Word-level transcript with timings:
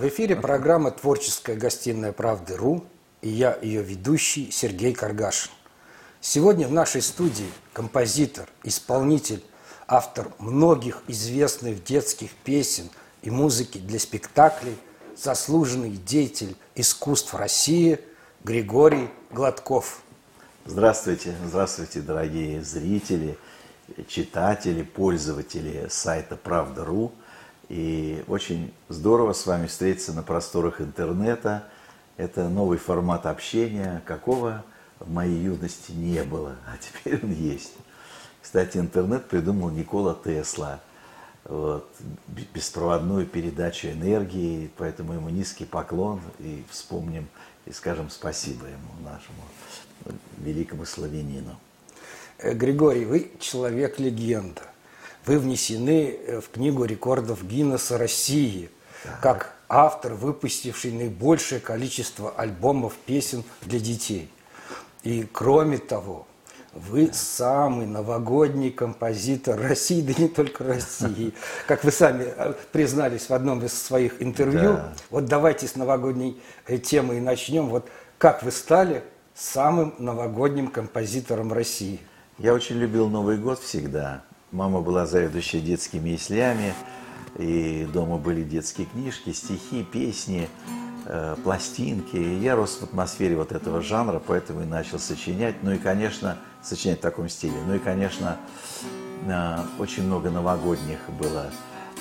В 0.00 0.06
эфире 0.06 0.36
программа 0.36 0.92
«Творческая 0.92 1.56
гостиная 1.56 2.12
правды.ру» 2.12 2.84
и 3.20 3.30
я, 3.30 3.58
ее 3.60 3.82
ведущий 3.82 4.48
Сергей 4.52 4.94
Каргашин. 4.94 5.50
Сегодня 6.20 6.68
в 6.68 6.72
нашей 6.72 7.02
студии 7.02 7.50
композитор, 7.72 8.48
исполнитель, 8.62 9.42
автор 9.88 10.30
многих 10.38 11.02
известных 11.08 11.82
детских 11.82 12.30
песен 12.30 12.90
и 13.22 13.30
музыки 13.30 13.78
для 13.78 13.98
спектаклей, 13.98 14.76
заслуженный 15.16 15.90
деятель 15.90 16.54
искусств 16.76 17.34
России 17.34 17.98
Григорий 18.44 19.08
Гладков. 19.32 20.02
Здравствуйте, 20.64 21.34
здравствуйте, 21.44 22.02
дорогие 22.02 22.62
зрители, 22.62 23.36
читатели, 24.06 24.84
пользователи 24.84 25.88
сайта 25.90 26.36
«Правда.ру». 26.36 27.10
И 27.68 28.24
очень 28.28 28.72
здорово 28.88 29.32
с 29.32 29.44
вами 29.46 29.66
встретиться 29.66 30.12
на 30.12 30.22
просторах 30.22 30.80
интернета. 30.80 31.64
Это 32.16 32.48
новый 32.48 32.78
формат 32.78 33.26
общения, 33.26 34.02
какого 34.06 34.64
в 34.98 35.10
моей 35.10 35.38
юности 35.38 35.92
не 35.92 36.24
было, 36.24 36.56
а 36.66 36.76
теперь 36.78 37.22
он 37.22 37.32
есть. 37.32 37.74
Кстати, 38.42 38.78
интернет 38.78 39.26
придумал 39.28 39.70
Никола 39.70 40.18
Тесла. 40.24 40.80
Вот, 41.44 41.88
беспроводную 42.52 43.26
передачу 43.26 43.88
энергии, 43.88 44.70
поэтому 44.76 45.14
ему 45.14 45.30
низкий 45.30 45.64
поклон 45.64 46.20
и 46.38 46.62
вспомним 46.68 47.26
и 47.64 47.72
скажем 47.72 48.10
спасибо 48.10 48.66
ему, 48.66 48.90
нашему 49.02 50.18
великому 50.38 50.84
славянину. 50.84 51.56
Э, 52.38 52.52
Григорий, 52.52 53.06
вы 53.06 53.32
человек-легенда– 53.40 54.62
вы 55.28 55.38
внесены 55.38 56.16
э, 56.26 56.40
в 56.40 56.48
Книгу 56.48 56.84
рекордов 56.84 57.46
Гиннесса 57.46 57.98
России 57.98 58.70
как 59.20 59.54
автор, 59.68 60.14
выпустивший 60.14 60.90
наибольшее 60.90 61.60
количество 61.60 62.30
альбомов 62.30 62.94
песен 62.94 63.44
для 63.60 63.78
детей. 63.78 64.30
И 65.02 65.28
кроме 65.30 65.78
того, 65.78 66.26
вы 66.72 67.10
самый 67.12 67.86
новогодний 67.86 68.70
композитор 68.70 69.60
России, 69.60 70.00
да 70.00 70.14
не 70.16 70.28
только 70.28 70.64
России. 70.64 71.34
Как 71.66 71.84
вы 71.84 71.92
сами 71.92 72.24
э, 72.26 72.54
признались 72.72 73.28
в 73.28 73.34
одном 73.34 73.64
из 73.64 73.74
своих 73.74 74.22
интервью. 74.22 74.74
Да. 74.74 74.92
Вот 75.10 75.26
давайте 75.26 75.66
с 75.68 75.76
новогодней 75.76 76.40
э, 76.66 76.78
темы 76.78 77.18
и 77.18 77.20
начнем. 77.20 77.68
Вот 77.68 77.88
как 78.16 78.42
вы 78.42 78.50
стали 78.50 79.04
самым 79.34 79.94
новогодним 79.98 80.68
композитором 80.68 81.52
России? 81.52 82.00
Я 82.38 82.54
очень 82.54 82.76
любил 82.76 83.08
Новый 83.08 83.36
год 83.36 83.60
всегда. 83.60 84.24
Мама 84.50 84.80
была 84.80 85.04
заведующей 85.04 85.60
детскими 85.60 86.10
яслями, 86.10 86.72
и 87.36 87.86
дома 87.92 88.16
были 88.16 88.42
детские 88.42 88.86
книжки, 88.86 89.32
стихи, 89.32 89.84
песни, 89.84 90.48
э, 91.04 91.36
пластинки. 91.44 92.16
И 92.16 92.38
я 92.38 92.56
рос 92.56 92.78
в 92.80 92.84
атмосфере 92.84 93.36
вот 93.36 93.52
этого 93.52 93.82
жанра, 93.82 94.22
поэтому 94.26 94.62
и 94.62 94.64
начал 94.64 94.98
сочинять. 94.98 95.56
Ну 95.62 95.72
и, 95.72 95.78
конечно, 95.78 96.38
сочинять 96.62 96.98
в 96.98 97.02
таком 97.02 97.28
стиле. 97.28 97.56
Ну 97.66 97.74
и, 97.74 97.78
конечно, 97.78 98.38
э, 99.26 99.58
очень 99.78 100.04
много 100.04 100.30
новогодних 100.30 100.98
было 101.20 101.50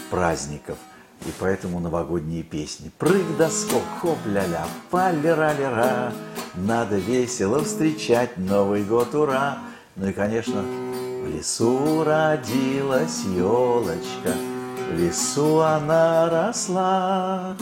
праздников. 0.10 0.78
И 1.26 1.34
поэтому 1.40 1.82
новогодние 1.82 2.44
песни. 2.44 2.92
Прыг 2.98 3.26
да 3.38 3.50
скок, 3.50 3.84
хоп-ля-ля, 4.02 4.66
па-ля-ра-ля-ра. 4.90 6.14
Надо 6.56 6.98
весело 6.98 7.62
встречать 7.62 8.38
Новый 8.38 8.84
год, 8.84 9.14
ура! 9.16 9.58
Ну 9.96 10.08
и, 10.08 10.14
конечно, 10.14 10.64
в 11.24 11.28
лесу 11.28 12.04
родилась 12.04 13.24
елочка, 13.36 14.34
в 14.92 14.98
лесу 14.98 15.60
она 15.60 16.30
росла, 16.30 17.56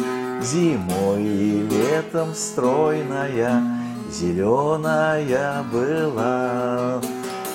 Зимой 0.46 1.24
и 1.24 1.62
летом 1.62 2.36
стройная, 2.36 3.64
зеленая 4.12 5.64
была. 5.64 7.02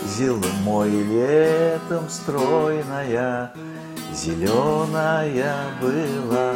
Зимой 0.04 0.90
и 0.90 1.04
летом 1.04 2.08
стройная, 2.08 3.52
зеленая 4.12 5.54
была. 5.80 6.52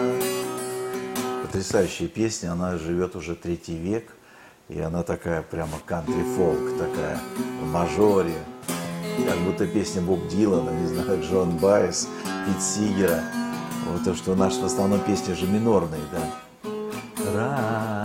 Потрясающая 1.42 2.08
песня, 2.08 2.50
она 2.52 2.78
живет 2.78 3.14
уже 3.14 3.36
третий 3.36 3.76
век, 3.76 4.10
и 4.68 4.80
она 4.80 5.04
такая 5.04 5.42
прямо 5.42 5.78
кантри-фолк, 5.86 6.78
такая 6.78 7.20
в 7.62 7.66
мажоре, 7.70 8.34
как 9.22 9.38
будто 9.38 9.66
песня 9.66 10.02
Боб 10.02 10.26
Дилана, 10.28 10.70
не 10.70 10.86
знаю, 10.88 11.22
Джон 11.22 11.56
Байес, 11.58 12.08
Пит 12.46 12.62
Сигера. 12.62 13.22
Вот 13.90 14.04
то, 14.04 14.14
что 14.14 14.32
у 14.32 14.34
нас 14.34 14.56
в 14.56 14.64
основном 14.64 15.00
песни 15.00 15.34
же 15.34 15.46
минорные, 15.46 16.00
да. 16.12 16.20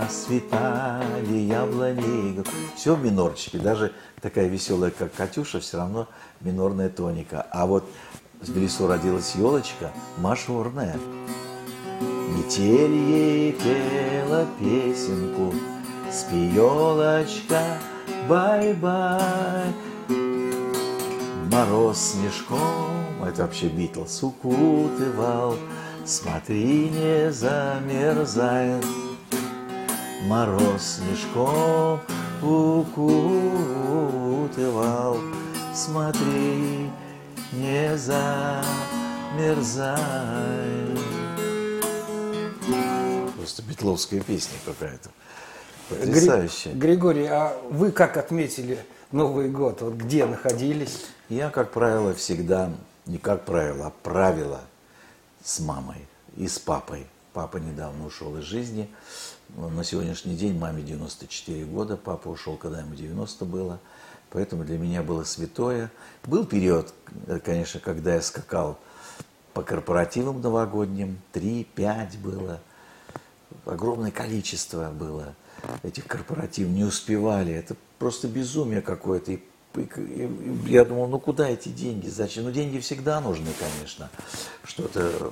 Расцветали 0.08 1.36
яблони. 1.36 2.44
Все 2.76 2.96
в 2.96 3.04
минорчике. 3.04 3.58
Даже 3.60 3.92
такая 4.22 4.48
веселая, 4.48 4.92
как 4.92 5.14
Катюша, 5.14 5.60
все 5.60 5.78
равно 5.78 6.08
минорная 6.42 6.90
тоника. 6.90 7.46
А 7.52 7.66
вот 7.66 7.84
в 8.42 8.58
лесу 8.58 8.88
родилась 8.88 9.36
елочка, 9.36 9.92
мажорная. 10.18 10.98
Метель 12.30 12.94
ей 12.94 13.52
пела 13.54 14.46
песенку, 14.60 15.54
спи, 16.12 16.48
елочка, 16.54 17.78
бай-бай. 18.28 19.74
Мороз 21.60 22.14
снежком, 22.14 23.22
это 23.22 23.42
вообще 23.42 23.68
Битлз, 23.68 24.24
укутывал, 24.24 25.58
Смотри, 26.06 26.90
не 26.90 27.30
замерзай. 27.34 28.86
Мороз 30.24 31.02
снежком 31.02 32.00
укутывал, 32.42 33.18
Смотри, 35.76 36.90
не 37.52 37.98
замерзай. 37.98 38.38
Просто 43.36 43.64
битловская 43.64 44.22
песня 44.22 44.58
какая-то. 44.64 45.10
Потрясающая. 45.90 46.74
Григорий, 46.74 47.26
а 47.26 47.54
вы 47.70 47.92
как 47.92 48.16
отметили 48.16 48.80
Новый 49.12 49.50
год? 49.50 49.82
Вот 49.82 49.96
где 49.96 50.28
находились? 50.28 51.08
Я, 51.30 51.50
как 51.50 51.72
правило, 51.72 52.14
всегда, 52.14 52.72
не 53.08 53.18
как 53.18 53.44
правило, 53.44 53.88
а 53.88 53.90
правило 53.90 54.62
с 55.44 55.60
мамой 55.60 56.06
и 56.38 56.48
с 56.48 56.60
папой. 56.60 57.08
Папа 57.34 57.58
недавно 57.58 58.06
ушел 58.06 58.38
из 58.38 58.44
жизни. 58.44 58.88
На 59.58 59.84
сегодняшний 59.84 60.36
день 60.36 60.60
маме 60.60 60.84
94 60.84 61.66
года, 61.66 61.98
папа 61.98 62.28
ушел, 62.28 62.56
когда 62.56 62.82
ему 62.82 62.94
90 62.94 63.46
было. 63.46 63.80
Поэтому 64.30 64.64
для 64.64 64.78
меня 64.78 65.02
было 65.02 65.24
святое. 65.24 65.90
Был 66.24 66.46
период, 66.46 66.94
конечно, 67.44 67.80
когда 67.80 68.14
я 68.14 68.22
скакал 68.22 68.78
по 69.56 69.64
корпоративам 69.64 70.40
новогодним. 70.40 71.20
Три, 71.32 71.64
пять 71.64 72.16
было. 72.20 72.60
Огромное 73.66 74.12
количество 74.12 74.92
было 74.92 75.34
этих 75.82 76.06
корпоративов. 76.06 76.72
Не 76.74 76.84
успевали. 76.84 77.52
Это 77.52 77.76
просто 78.00 78.28
безумие 78.28 78.82
какое-то. 78.82 79.34
И 79.34 79.40
я 80.66 80.84
думал, 80.84 81.08
ну 81.08 81.20
куда 81.20 81.48
эти 81.48 81.70
деньги, 81.70 82.08
зачем? 82.08 82.46
Ну 82.46 82.52
деньги 82.52 82.80
всегда 82.80 83.22
нужны, 83.22 83.50
конечно. 83.60 84.10
Что-то, 84.64 85.32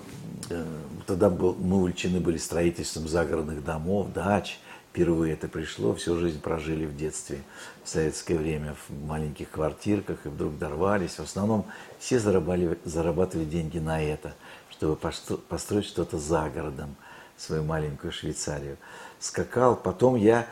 э, 0.49 0.65
тогда 1.07 1.29
был, 1.31 1.55
мы 1.55 1.77
увлечены 1.77 2.19
были 2.19 2.37
строительством 2.37 3.07
загородных 3.07 3.63
домов, 3.63 4.13
дач. 4.13 4.59
Впервые 4.91 5.33
это 5.33 5.47
пришло, 5.47 5.93
всю 5.93 6.17
жизнь 6.17 6.41
прожили 6.41 6.85
в 6.85 6.95
детстве, 6.95 7.43
в 7.83 7.89
советское 7.89 8.35
время, 8.35 8.75
в 8.87 9.05
маленьких 9.05 9.49
квартирках, 9.51 10.25
и 10.25 10.29
вдруг 10.29 10.57
дорвались. 10.57 11.15
В 11.15 11.19
основном 11.19 11.65
все 11.99 12.19
зарабатывали, 12.19 12.79
зарабатывали 12.83 13.45
деньги 13.45 13.77
на 13.77 14.01
это, 14.01 14.33
чтобы 14.71 14.95
построить 14.95 15.85
что-то 15.85 16.17
за 16.17 16.49
городом, 16.49 16.95
свою 17.37 17.63
маленькую 17.63 18.11
Швейцарию 18.11 18.77
скакал. 19.19 19.75
Потом 19.75 20.15
я 20.15 20.47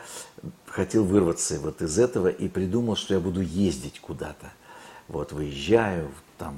хотел 0.76 1.04
вырваться 1.04 1.58
вот 1.58 1.80
из 1.80 1.98
этого 1.98 2.28
и 2.28 2.48
придумал, 2.48 2.96
что 2.96 3.14
я 3.14 3.20
буду 3.20 3.40
ездить 3.40 3.98
куда-то. 3.98 4.52
Вот 5.08 5.32
выезжаю 5.32 6.10
там 6.36 6.54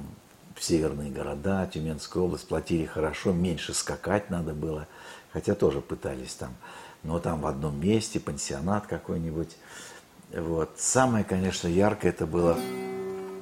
в 0.57 0.63
северные 0.63 1.09
города, 1.09 1.65
Тюменская 1.73 2.21
область, 2.21 2.45
платили 2.45 2.83
хорошо, 2.83 3.31
меньше 3.31 3.73
скакать 3.73 4.29
надо 4.29 4.53
было, 4.53 4.87
хотя 5.31 5.55
тоже 5.55 5.79
пытались 5.79 6.33
там. 6.33 6.53
Но 7.03 7.19
там 7.19 7.39
в 7.39 7.47
одном 7.47 7.79
месте, 7.79 8.19
пансионат 8.19 8.87
какой-нибудь. 8.87 9.55
Вот. 10.33 10.71
Самое, 10.75 11.23
конечно, 11.23 11.69
яркое 11.69 12.11
это 12.11 12.27
было 12.27 12.57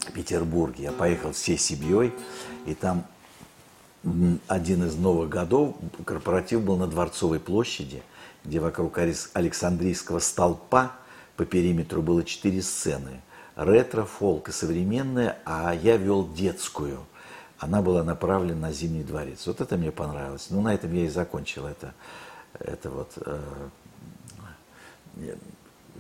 в 0.01 0.12
Петербурге. 0.12 0.83
Я 0.83 0.91
поехал 0.91 1.31
всей 1.31 1.57
семьей, 1.57 2.13
и 2.68 2.75
там 2.75 3.03
один 4.47 4.85
из 4.85 4.95
новых 4.95 5.27
годов 5.27 5.75
корпоратив 6.06 6.62
был 6.62 6.77
на 6.77 6.85
Дворцовой 6.85 7.39
площади– 7.39 8.03
где 8.44 8.60
вокруг 8.60 8.98
Александрийского 8.98 10.19
столпа 10.19 10.94
по 11.36 11.45
периметру 11.45 12.01
было 12.01 12.24
четыре 12.24 12.62
сцены. 12.62 13.22
Ретро, 13.56 14.04
фолк 14.06 14.50
и 14.50 14.51
современная, 14.51 15.39
а 15.45 15.74
я 15.74 15.98
вел 15.98 16.31
детскую. 16.31 17.00
она 17.60 17.81
была 17.81 18.04
направлена 18.04 18.68
на 18.68 18.72
Зимний 18.72 19.04
дворец. 19.04 19.48
Вот 19.48 19.62
это 19.62 19.78
мне 19.78 19.92
понравилось. 19.92 20.48
Ну, 20.50 20.62
на 20.62 20.74
этом 20.74 20.94
я 20.94 21.06
и 21.06 21.10
закончил 21.10 21.66
это, 21.66 21.94
это 22.60 22.89
вот 22.92 23.13
э, 23.18 23.69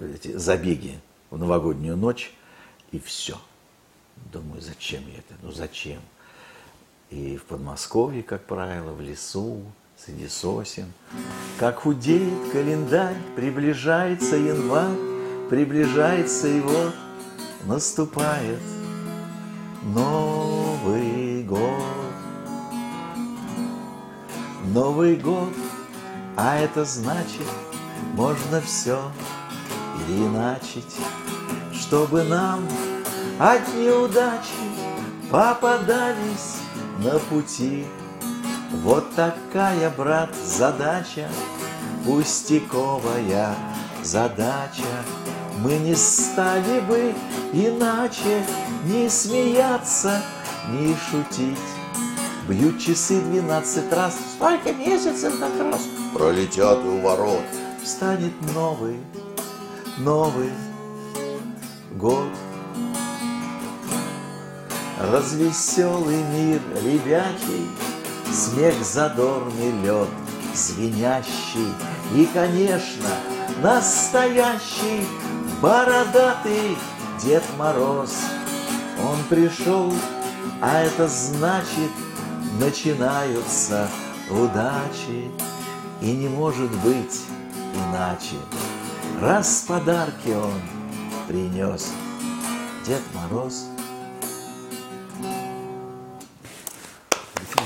эти 0.01 0.37
забеги 0.37 0.99
в 1.31 1.37
новогоднюю 1.37 1.97
ночь, 1.97 2.31
и 2.91 2.99
все. 2.99 3.39
Думаю, 4.31 4.61
зачем 4.61 5.07
я 5.07 5.17
это? 5.19 5.33
Ну, 5.41 5.51
зачем? 5.51 6.01
И 7.09 7.37
в 7.37 7.45
Подмосковье, 7.45 8.23
как 8.23 8.45
правило, 8.45 8.91
в 8.93 9.01
лесу, 9.01 9.63
среди 10.03 10.27
сосен. 10.27 10.91
Как 11.59 11.79
худеет 11.79 12.51
календарь, 12.51 13.17
приближается 13.35 14.35
январь, 14.35 14.95
приближается 15.49 16.47
его, 16.47 16.91
наступает 17.65 18.59
Новый 19.83 21.43
год. 21.43 21.83
Новый 24.73 25.15
год, 25.15 25.53
а 26.35 26.57
это 26.57 26.83
значит, 26.83 27.47
можно 28.13 28.59
все 28.61 28.99
переиначить, 29.97 30.97
чтобы 31.73 32.23
нам 32.23 32.67
одни 33.39 33.89
удачи 33.89 34.51
попадались 35.31 36.57
на 36.99 37.17
пути. 37.17 37.85
Вот 38.71 39.15
такая, 39.15 39.89
брат, 39.89 40.29
задача, 40.35 41.29
пустяковая 42.05 43.55
задача. 44.03 44.83
Мы 45.59 45.77
не 45.77 45.95
стали 45.95 46.81
бы 46.81 47.13
иначе 47.53 48.45
не 48.85 49.09
смеяться, 49.09 50.21
не 50.69 50.95
шутить. 51.09 51.57
Бьют 52.47 52.79
часы 52.79 53.19
двенадцать 53.21 53.91
раз, 53.91 54.15
сколько 54.35 54.71
месяцев 54.73 55.39
как 55.39 55.59
раз 55.71 55.81
пролетят 56.13 56.79
у 56.85 56.99
ворот. 56.99 57.43
Станет 57.83 58.33
новый, 58.53 58.99
новый 59.97 60.51
год. 61.95 62.27
Развеселый 64.99 66.23
мир 66.33 66.59
ребячий, 66.83 67.69
Смех 68.31 68.75
задорный 68.83 69.71
лед, 69.83 70.09
звенящий 70.53 71.73
И, 72.13 72.25
конечно, 72.33 73.09
настоящий 73.61 75.05
Бородатый 75.61 76.77
Дед 77.23 77.43
Мороз. 77.57 78.15
Он 79.03 79.17
пришел, 79.29 79.93
а 80.61 80.81
это 80.81 81.07
значит 81.07 81.91
Начинаются 82.59 83.87
удачи. 84.29 85.31
И 86.01 86.11
не 86.11 86.27
может 86.27 86.71
быть 86.81 87.21
иначе. 87.73 88.35
Раз 89.21 89.65
подарки 89.67 90.29
он 90.29 90.61
принес 91.27 91.91
Дед 92.85 93.01
Мороз– 93.13 93.65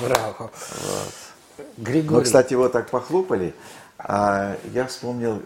Браво. 0.02 0.36
Вот. 0.40 1.66
Григорий. 1.78 2.18
Ну, 2.18 2.24
кстати, 2.24 2.54
вот 2.54 2.72
так 2.72 2.90
похлопали. 2.90 3.54
А 3.98 4.58
я 4.74 4.88
вспомнил, 4.88 5.42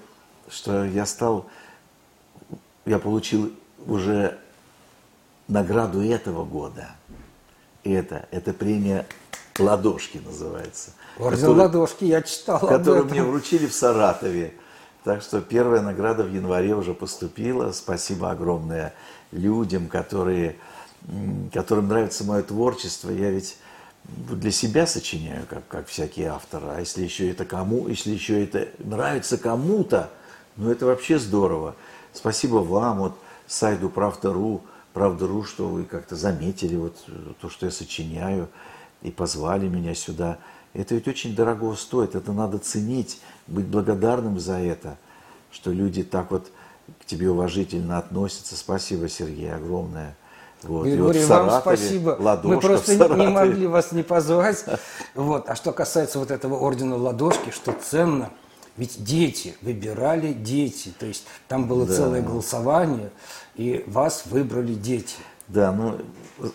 что 0.49 0.85
я 0.85 1.05
стал, 1.05 1.47
я 2.85 2.99
получил 2.99 3.51
уже 3.85 4.37
награду 5.47 6.01
этого 6.01 6.45
года. 6.45 6.91
И 7.83 7.91
это, 7.91 8.27
это 8.31 8.53
премия 8.53 9.05
Ладошки 9.59 10.17
называется. 10.17 10.91
Орден 11.17 11.41
который, 11.41 11.59
Ладошки, 11.59 12.05
я 12.05 12.21
читал 12.21 12.59
Которую 12.59 13.05
мне 13.05 13.23
вручили 13.23 13.67
в 13.67 13.73
Саратове. 13.73 14.53
Так 15.03 15.21
что 15.21 15.39
первая 15.39 15.81
награда 15.81 16.23
в 16.23 16.33
январе 16.33 16.73
уже 16.75 16.93
поступила. 16.93 17.71
Спасибо 17.71 18.31
огромное 18.31 18.93
людям, 19.31 19.87
которые, 19.87 20.57
которым 21.53 21.87
нравится 21.87 22.23
мое 22.23 22.41
творчество. 22.41 23.11
Я 23.11 23.29
ведь 23.29 23.57
для 24.07 24.51
себя 24.51 24.87
сочиняю, 24.87 25.45
как, 25.47 25.67
как 25.67 25.87
всякий 25.87 26.23
автор, 26.23 26.63
а 26.65 26.79
если 26.79 27.03
еще 27.03 27.29
это 27.29 27.45
кому, 27.45 27.87
если 27.87 28.11
еще 28.11 28.43
это 28.43 28.69
нравится 28.79 29.37
кому-то, 29.37 30.09
ну 30.57 30.69
это 30.69 30.85
вообще 30.85 31.19
здорово. 31.19 31.75
Спасибо 32.13 32.57
вам, 32.57 32.99
вот 32.99 33.17
сайту 33.47 33.89
Правда.ру, 33.89 34.61
Правда.ру, 34.93 35.43
что 35.43 35.67
вы 35.67 35.83
как-то 35.83 36.15
заметили 36.15 36.75
вот 36.75 36.97
то, 37.41 37.49
что 37.49 37.65
я 37.65 37.71
сочиняю, 37.71 38.47
и 39.01 39.11
позвали 39.11 39.67
меня 39.67 39.93
сюда. 39.93 40.39
Это 40.73 40.95
ведь 40.95 41.07
очень 41.07 41.35
дорого 41.35 41.73
стоит, 41.75 42.15
это 42.15 42.31
надо 42.31 42.57
ценить, 42.57 43.19
быть 43.47 43.65
благодарным 43.65 44.39
за 44.39 44.59
это, 44.59 44.97
что 45.51 45.71
люди 45.71 46.03
так 46.03 46.31
вот 46.31 46.51
к 46.99 47.05
тебе 47.05 47.29
уважительно 47.29 47.97
относятся. 47.97 48.55
Спасибо, 48.55 49.09
Сергей, 49.09 49.53
огромное. 49.53 50.15
Вот. 50.63 50.85
Григорий, 50.85 51.23
вот 51.23 51.29
вам 51.29 51.61
спасибо. 51.61 52.17
Ладошка 52.19 52.47
Мы 52.47 52.59
просто 52.59 52.95
не 52.95 53.27
могли 53.27 53.67
вас 53.67 53.91
не 53.91 54.03
позвать. 54.03 54.65
Вот. 55.13 55.49
А 55.49 55.55
что 55.55 55.71
касается 55.71 56.19
вот 56.19 56.31
этого 56.31 56.55
ордена 56.55 56.95
Ладошки, 56.95 57.51
что 57.51 57.73
ценно, 57.73 58.31
ведь 58.77 59.03
дети, 59.03 59.55
выбирали 59.61 60.33
дети. 60.33 60.93
То 60.97 61.05
есть 61.05 61.25
там 61.47 61.67
было 61.67 61.85
да. 61.85 61.93
целое 61.93 62.21
голосование, 62.21 63.11
и 63.55 63.83
вас 63.87 64.23
выбрали 64.25 64.73
дети. 64.73 65.15
Да, 65.47 65.71
ну, 65.71 65.99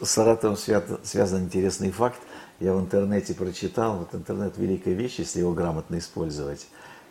с 0.03 0.11
Саратовым 0.11 0.57
связан 0.57 1.45
интересный 1.45 1.91
факт. 1.93 2.19
Я 2.59 2.75
в 2.75 2.81
интернете 2.81 3.35
прочитал, 3.35 3.97
вот 3.97 4.15
интернет 4.15 4.59
великая 4.59 4.95
вещь, 4.95 5.19
если 5.19 5.39
его 5.39 5.53
грамотно 5.53 5.99
использовать, 5.99 6.67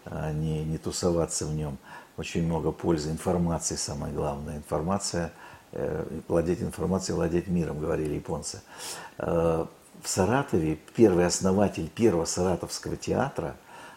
а 0.06 0.32
не, 0.32 0.64
не 0.64 0.78
тусоваться 0.78 1.46
в 1.46 1.56
нем. 1.56 1.78
Очень 2.18 2.46
много 2.46 2.72
пользы, 2.72 3.10
информации 3.10 3.76
самое 3.76 4.14
главное. 4.14 4.58
Информация– 4.58 5.32
владеть 6.28 6.62
информацией, 6.62 7.16
владеть 7.16 7.48
миром, 7.48 7.80
говорили 7.80 8.16
японцы. 8.16 8.62
Э, 9.18 9.66
в 10.02 10.08
Саратове 10.08 10.80
первый 10.96 11.26
основатель 11.26 11.90
первого 11.90 12.26
саратовского 12.26 12.96
театра, 12.96 13.56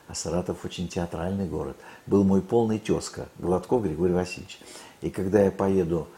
а 0.08 0.14
Саратов 0.14 0.64
очень 0.64 0.88
театральный 0.88 1.46
город, 1.46 1.76
был 2.06 2.24
мой 2.24 2.42
полный 2.42 2.78
тезка, 2.78 3.28
Гладков 3.38 3.84
Григорий 3.84 4.12
Васильевич. 4.12 4.58
И 5.00 5.10
когда 5.10 5.42
я 5.42 5.50
поеду 5.50 6.08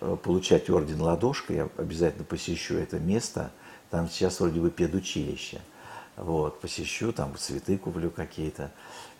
э, 0.00 0.16
получать 0.22 0.70
орден 0.70 1.00
Ладошка, 1.00 1.52
я 1.52 1.68
обязательно 1.76 2.24
посещу 2.24 2.76
это 2.76 2.98
место, 2.98 3.50
там 3.90 4.08
сейчас 4.08 4.40
вроде 4.40 4.60
бы 4.60 4.70
педучилище. 4.70 5.60
Вот, 6.16 6.60
посещу, 6.60 7.12
там 7.12 7.36
цветы 7.36 7.76
куплю 7.76 8.10
какие-то. 8.10 8.70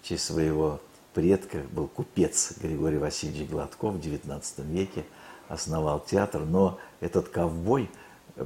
В 0.01 0.07
честь 0.07 0.25
своего 0.25 0.81
предка 1.15 1.59
был 1.73 1.89
купец 1.89 2.55
Григорий 2.63 2.99
Васильевич 2.99 3.51
Гладков 3.51 3.97
в 3.97 3.99
XIX 3.99 4.43
веке– 4.71 5.05
основал 5.49 6.01
театр, 6.01 6.41
но 6.41 6.79
этот 7.01 7.29
ковбой 7.29 7.91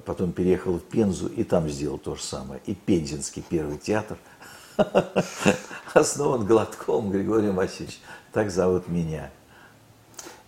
потом 0.04 0.32
переехал 0.32 0.78
в 0.78 0.82
Пензу 0.82 1.28
и 1.28 1.44
там 1.44 1.68
сделал 1.68 1.98
то 1.98 2.14
же 2.14 2.22
самое. 2.22 2.60
И 2.66 2.74
Пензенский 2.74 3.44
первый 3.48 3.78
театр 3.78 4.18
основан 5.94 6.46
Гладком 6.46 7.10
Григорием 7.10 7.54
Васильевичем. 7.54 8.00
Так 8.32 8.50
зовут 8.50 8.88
меня. 8.88 9.30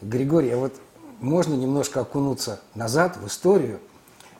Григорий, 0.00 0.50
а 0.50 0.58
вот 0.58 0.74
можно 1.20 1.54
немножко 1.54 2.00
окунуться 2.00 2.60
назад 2.74 3.16
в 3.16 3.26
историю? 3.26 3.80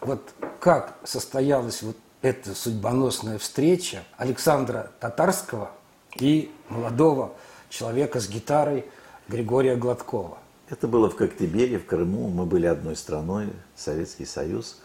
Вот 0.00 0.22
как 0.60 0.96
состоялась 1.04 1.82
вот 1.82 1.96
эта 2.22 2.54
судьбоносная 2.54 3.38
встреча 3.38 4.04
Александра 4.16 4.90
Татарского 5.00 5.70
и 6.16 6.52
молодого 6.68 7.32
человека 7.68 8.20
с 8.20 8.28
гитарой 8.28 8.84
Григория 9.28 9.76
Гладкова? 9.76 10.38
Это 10.70 10.86
было 10.86 11.08
в 11.08 11.16
Коктебеле, 11.16 11.78
в 11.78 11.86
Крыму. 11.86 12.28
Мы 12.28 12.44
были 12.44 12.66
одной 12.66 12.94
страной, 12.94 13.48
Советский 13.74 14.26
Союз. 14.26 14.80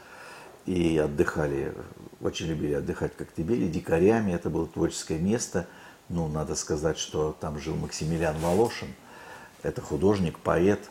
И 0.65 0.97
отдыхали, 0.97 1.73
очень 2.21 2.47
любили 2.47 2.73
отдыхать 2.73 3.13
в 3.13 3.17
Коктебеле, 3.17 3.67
дикарями. 3.67 4.31
Это 4.31 4.49
было 4.49 4.65
творческое 4.65 5.19
место. 5.19 5.67
Ну, 6.07 6.29
надо 6.29 6.55
сказать, 6.55 6.97
что 6.97 7.35
там 7.37 7.59
жил 7.59 7.75
Максимилиан 7.75 8.37
Волошин. 8.37 8.87
Это 9.61 9.81
художник, 9.81 10.39
поэт, 10.39 10.89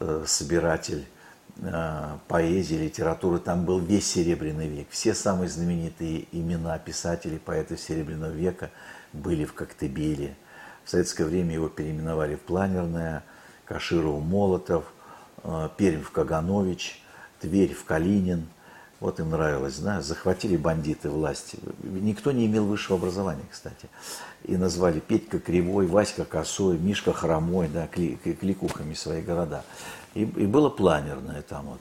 э, 0.00 0.24
собиратель 0.26 1.06
э, 1.58 2.18
поэзии, 2.26 2.74
литературы. 2.74 3.38
Там 3.38 3.64
был 3.64 3.78
весь 3.78 4.10
Серебряный 4.10 4.66
век. 4.66 4.88
Все 4.90 5.14
самые 5.14 5.48
знаменитые 5.48 6.26
имена 6.32 6.76
писателей, 6.80 7.38
поэтов 7.38 7.78
Серебряного 7.78 8.32
века 8.32 8.72
были 9.12 9.44
в 9.44 9.54
Коктебеле. 9.54 10.36
В 10.84 10.90
советское 10.90 11.24
время 11.24 11.54
его 11.54 11.68
переименовали 11.68 12.34
в 12.34 12.40
Планерное– 12.40 13.22
Каширов 13.66 14.22
Молотов, 14.22 14.84
э, 15.42 15.68
Пермь 15.76 16.02
в 16.02 16.10
Каганович, 16.10 17.00
Тверь 17.40 17.74
в 17.74 17.84
Калинин. 17.84 18.46
Вот 19.00 19.20
им 19.20 19.30
нравилось, 19.30 19.74
знаешь, 19.74 20.04
захватили 20.04 20.56
бандиты 20.56 21.10
власти. 21.10 21.58
Никто 21.82 22.32
не 22.32 22.46
имел 22.46 22.64
высшего 22.64 22.96
образования, 22.96 23.44
кстати. 23.50 23.88
И 24.44 24.56
назвали 24.56 25.00
Петька 25.00 25.38
Кривой, 25.38 25.86
Васька 25.86 26.24
Косой, 26.24 26.78
Мишка 26.78 27.12
Хромой, 27.12 27.68
да, 27.68 27.86
кликухами 27.86 28.94
свои 28.94 29.20
города. 29.20 29.62
И, 30.14 30.22
и 30.22 30.46
было 30.46 30.70
планерное 30.70 31.42
там 31.42 31.66
вот. 31.66 31.80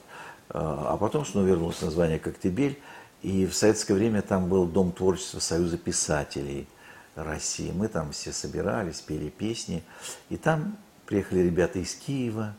Э, 0.49 0.59
а 0.59 0.97
потом 0.97 1.25
снова 1.25 1.45
вернулось 1.45 1.81
название 1.81 2.19
Коктебель. 2.19 2.79
И 3.21 3.45
в 3.45 3.53
советское 3.55 3.93
время 3.93 4.21
там 4.21 4.49
был 4.49 4.65
Дом 4.65 4.91
творчества 4.91 5.39
Союза 5.39 5.77
писателей 5.77 6.67
России. 7.15 7.71
Мы 7.73 7.87
там 7.87 8.11
все 8.11 8.33
собирались, 8.33 8.99
пели 8.99 9.29
песни. 9.29 9.83
И 10.29 10.35
там 10.35 10.77
приехали 11.05 11.39
ребята 11.39 11.79
из 11.79 11.95
Киева, 11.95 12.55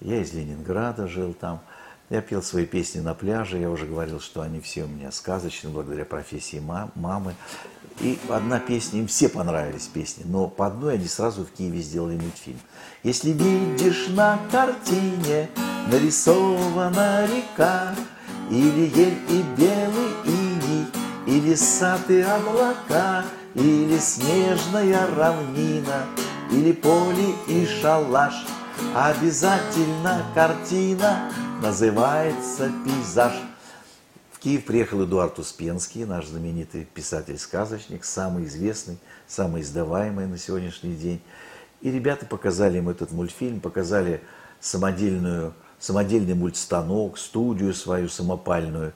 я 0.00 0.20
из 0.20 0.32
Ленинграда 0.32 1.08
жил 1.08 1.34
там. 1.34 1.60
Я 2.10 2.20
пел 2.20 2.42
свои 2.42 2.66
песни 2.66 3.00
на 3.00 3.14
пляже, 3.14 3.58
я 3.58 3.70
уже 3.70 3.86
говорил, 3.86 4.20
что 4.20 4.42
они 4.42 4.60
все 4.60 4.84
у 4.84 4.86
меня 4.86 5.10
сказочные, 5.10 5.72
благодаря 5.72 6.04
профессии 6.04 6.60
мамы. 6.60 7.34
И 8.00 8.18
одна 8.28 8.60
песня, 8.60 9.00
им 9.00 9.06
все 9.06 9.28
понравились 9.28 9.86
песни, 9.86 10.24
но 10.26 10.48
по 10.48 10.66
одной 10.66 10.94
они 10.94 11.06
сразу 11.06 11.44
в 11.44 11.50
Киеве 11.52 11.80
сделали 11.80 12.16
мультфильм. 12.16 12.58
Если 13.02 13.30
видишь 13.30 14.08
на 14.08 14.38
картине 14.50 15.48
нарисована 15.90 17.26
река, 17.26 17.94
или 18.50 18.90
ель 18.94 19.18
и 19.30 19.42
белый 19.56 20.10
иней, 20.26 20.86
или 21.26 21.54
сад 21.54 22.10
и 22.10 22.20
облака, 22.20 23.24
или 23.54 23.96
снежная 23.98 25.06
равнина, 25.14 26.04
или 26.54 26.72
поле 26.72 27.34
и 27.48 27.66
шалаш, 27.66 28.46
обязательно 28.94 30.24
картина 30.34 31.32
называется 31.60 32.70
пейзаж. 32.84 33.32
В 34.30 34.38
Киев 34.38 34.64
приехал 34.64 35.04
Эдуард 35.04 35.38
Успенский, 35.40 36.04
наш 36.04 36.26
знаменитый 36.26 36.84
писатель-сказочник, 36.84 38.04
самый 38.04 38.44
известный, 38.44 38.98
самый 39.26 39.62
издаваемый 39.62 40.26
на 40.26 40.38
сегодняшний 40.38 40.94
день. 40.94 41.20
И 41.80 41.90
ребята 41.90 42.24
показали 42.24 42.78
им 42.78 42.88
этот 42.88 43.10
мультфильм, 43.10 43.60
показали 43.60 44.22
самодельную, 44.60 45.54
самодельный 45.80 46.34
мультстанок, 46.34 47.18
студию 47.18 47.74
свою 47.74 48.08
самопальную. 48.08 48.92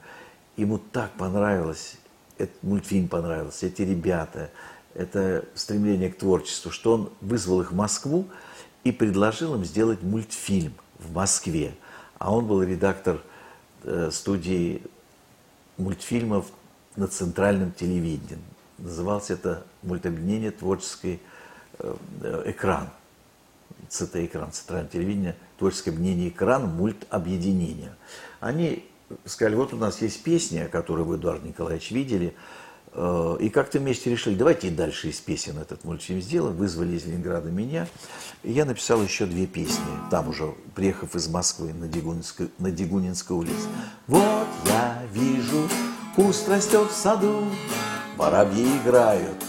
Ему 0.55 0.77
так 0.77 1.11
понравилось, 1.11 1.97
этот 2.37 2.63
мультфильм 2.63 3.09
понравился, 3.09 3.65
эти 3.65 3.81
ребята, 3.81 4.49
это 4.93 5.45
стремление 5.55 6.11
к 6.11 6.17
творчеству, 6.17 6.71
что 6.71 6.93
он 6.93 7.09
вызвал 7.21 7.61
их 7.61 7.71
в 7.71 7.75
Москву 7.75 8.27
и 8.83 8.91
предложил 8.91 9.55
им 9.55 9.65
сделать 9.65 10.01
мультфильм 10.03 10.73
в 10.99 11.13
Москве– 11.13 11.73
а 12.19 12.33
он 12.33 12.45
был 12.45 12.61
редактор 12.61 13.21
э, 13.83 14.09
студии 14.11 14.83
мультфильмов 15.77 16.45
на 16.95 17.07
центральном 17.07 17.71
телевидении. 17.71 18.43
Назывался 18.77 19.33
это 19.33 19.65
мультобъединение 19.81 20.51
творческий 20.51 21.21
э, 21.79 22.43
экран. 22.45 22.89
ЦТ-экран, 23.87 24.51
центральное 24.51 24.89
телевидение, 24.89 25.35
творческое 25.57 25.91
объединение 25.91 26.29
экран, 26.29 26.67
мультобъединение. 26.67 27.95
Они 28.41 28.85
сказали, 29.25 29.55
вот 29.55 29.73
у 29.73 29.77
нас 29.77 30.01
есть 30.01 30.21
песня, 30.21 30.67
которую 30.67 31.05
вы, 31.05 31.15
Эдуард 31.15 31.43
Николаевич, 31.43 31.91
видели, 31.91 32.35
и 32.95 33.49
как-то 33.49 33.79
вместе 33.79 34.09
решили, 34.09 34.35
давайте 34.35 34.67
и 34.67 34.71
дальше 34.71 35.09
из 35.09 35.19
песен 35.19 35.57
этот 35.59 35.83
мультфильм 35.83 36.21
сделаем. 36.21 36.55
Вызвали 36.55 36.95
из 36.95 37.05
Ленинграда 37.05 37.49
меня. 37.49 37.87
И 38.43 38.51
я 38.51 38.65
написал 38.65 39.01
еще 39.03 39.25
две 39.25 39.45
песни, 39.45 39.83
там 40.09 40.29
уже, 40.29 40.53
приехав 40.73 41.15
из 41.15 41.27
Москвы 41.27 41.73
на 41.73 41.87
Дегунинской, 41.87 42.49
на 42.57 42.71
Дегунинской 42.71 43.35
улице. 43.35 43.67
Вот 44.07 44.47
я 44.65 45.03
вижу, 45.13 45.67
куст 46.15 46.47
растет 46.47 46.89
в 46.89 46.95
саду, 46.95 47.45
воробьи 48.17 48.65
играют 48.83 49.43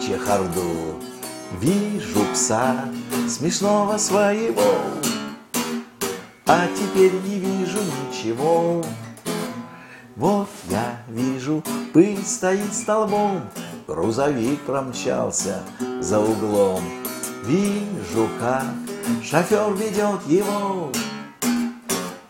чехарду. 0.00 0.96
Вижу 1.60 2.24
пса 2.32 2.88
смешного 3.28 3.98
своего, 3.98 4.74
а 6.44 6.66
теперь 6.68 7.12
не 7.12 7.38
вижу 7.38 7.78
ничего. 7.78 8.84
Вот 10.16 10.48
я 10.70 11.02
вижу, 11.08 11.62
пыль 11.92 12.24
стоит 12.24 12.72
столбом, 12.72 13.42
Грузовик 13.86 14.62
промчался 14.62 15.62
за 16.00 16.18
углом. 16.18 16.82
Вижу, 17.44 18.26
как 18.40 18.64
шофер 19.22 19.74
ведет 19.74 20.26
его, 20.26 20.90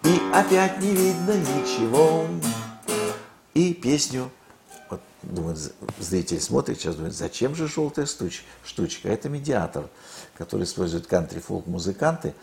И 0.03 0.21
опять 0.35 0.81
не 0.81 0.91
видно 0.97 1.31
ничего. 1.31 2.27
И 3.55 3.73
песню, 3.73 4.33
вот, 4.91 5.01
думает, 5.23 5.73
зритель 6.01 6.41
смотрит, 6.41 6.81
сейчас 6.81 6.97
думает, 6.97 7.15
зачем 7.15 7.55
же 7.55 7.69
желтая 7.69 8.07
штучка? 8.07 9.09
Это 9.09 9.29
медиатор, 9.29 9.89
который 10.37 10.65
используют 10.65 11.07
кантри-фолк-музыканты. 11.07 12.35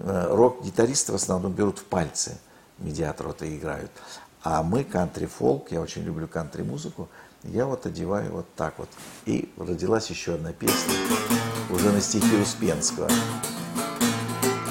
Э, 0.00 0.26
рок-гитаристы 0.28 1.12
в 1.12 1.14
основном 1.14 1.52
берут 1.52 1.78
в 1.78 1.84
пальцы 1.84 2.36
медиатор 2.78 3.28
вот 3.28 3.42
и 3.42 3.56
играют. 3.56 3.90
А 4.42 4.62
мы 4.62 4.84
кантри-фолк, 4.84 5.72
я 5.72 5.80
очень 5.80 6.02
люблю 6.02 6.28
кантри-музыку, 6.28 7.08
я 7.42 7.66
вот 7.66 7.86
одеваю 7.86 8.32
вот 8.32 8.46
так 8.54 8.74
вот. 8.78 8.88
И 9.26 9.52
родилась 9.56 10.10
еще 10.10 10.34
одна 10.34 10.52
песня, 10.52 10.94
уже 11.70 11.90
на 11.90 12.00
стихи 12.00 12.36
Успенского. 12.36 13.08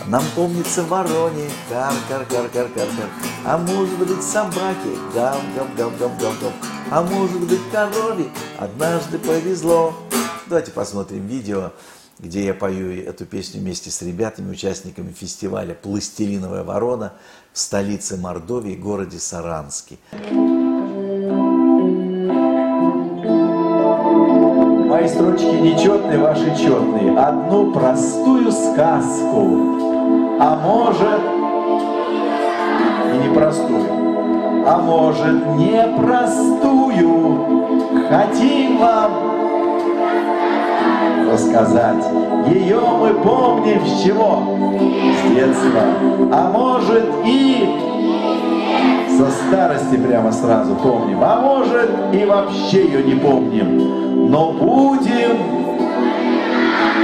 Нам 0.08 0.24
помнится 0.36 0.84
вороне, 0.84 1.50
кар, 1.68 1.94
кар, 2.08 2.26
кар, 2.26 2.48
кар, 2.48 2.70
кар, 2.70 2.88
кар. 2.88 3.10
А 3.44 3.58
может 3.58 3.98
быть 4.00 4.24
собаке, 4.24 4.96
гам, 5.14 5.42
гам, 5.54 5.68
гам, 5.76 5.98
гам, 5.98 6.18
гам, 6.18 6.34
гам. 6.42 6.54
А 6.90 7.02
может 7.02 7.42
быть 7.42 7.60
корове, 7.70 8.30
однажды 8.58 9.20
повезло. 9.20 9.94
Давайте 10.46 10.72
посмотрим 10.72 11.28
видео, 11.28 11.74
где 12.20 12.46
я 12.46 12.54
пою 12.54 12.92
эту 13.04 13.26
песню 13.26 13.62
вместе 13.62 13.92
с 13.92 14.02
ребятами, 14.02 14.52
участниками 14.52 15.12
фестиваля 15.12 15.74
«Пластилиновая 15.76 16.64
ворона» 16.64 17.14
в 17.54 17.60
столице 17.60 18.18
Мордовии, 18.18 18.76
городе 18.76 19.20
Саранске. 19.20 19.98
Мои 24.88 25.08
строчки 25.08 25.46
нечетные, 25.46 26.18
ваши 26.18 26.56
четные. 26.58 27.16
Одну 27.20 27.72
простую 27.72 28.52
сказку, 28.52 29.78
а 30.40 30.56
может 30.64 31.22
и 33.14 33.18
непростую, 33.28 34.66
а 34.68 34.78
может 34.80 35.46
непростую, 35.56 36.98
хотим 38.10 38.80
вам 38.80 39.47
рассказать. 41.32 42.04
Ее 42.48 42.80
мы 42.80 43.14
помним 43.16 43.86
с 43.86 44.04
чего? 44.04 44.44
С 44.78 45.34
детства. 45.34 45.82
А 46.32 46.52
может 46.52 47.06
и 47.26 47.68
со 49.18 49.30
старости 49.32 49.98
прямо 49.98 50.32
сразу 50.32 50.76
помним. 50.76 51.20
А 51.22 51.40
может 51.40 51.90
и 52.14 52.26
вообще 52.26 52.86
ее 52.86 53.04
не 53.04 53.16
помним. 53.16 54.30
Но 54.30 54.52
будем 54.52 55.38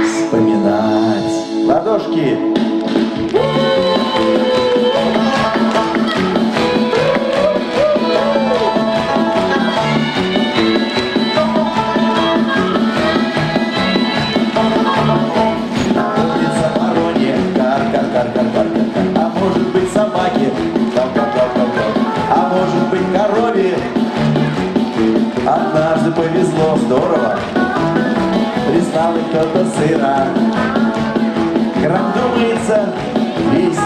вспоминать. 0.04 1.66
Ладошки. 1.66 2.73
Повезло 26.34 26.76
здорово, 26.76 27.38
Пристал 28.68 29.14
кто-то 29.30 29.66
сыра. 29.76 30.26
Грамм 31.80 32.12
думается 32.12 32.92
200, 33.52 33.78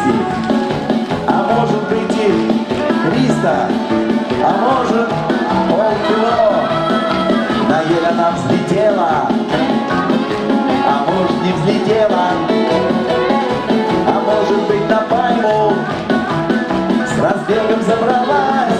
а 1.26 1.46
может 1.54 1.82
быть 1.88 2.16
и 2.16 2.66
300, 3.10 3.70
а 4.44 4.52
может 4.62 5.08
полкило. 5.68 6.68
На 7.68 7.80
еле 7.82 8.06
она 8.08 8.30
взлетела, 8.30 9.28
а 10.86 11.06
может 11.06 11.42
не 11.42 11.52
взлетела, 11.52 12.28
а 14.06 14.20
может 14.24 14.68
быть 14.68 14.88
на 14.88 15.00
пальму 15.02 15.74
с 17.04 17.20
разбегом 17.20 17.82
забралась. 17.82 18.77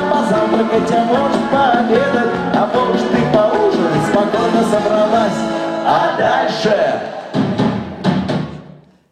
Позавтракать, 0.00 0.90
а 0.90 1.04
может 1.04 1.50
пообедать, 1.50 2.32
а 2.54 2.66
может 2.74 3.10
и 3.10 3.22
поужинать, 3.34 4.06
спокойно 4.10 4.62
собралась, 4.70 5.38
а 5.84 6.16
дальше... 6.16 7.12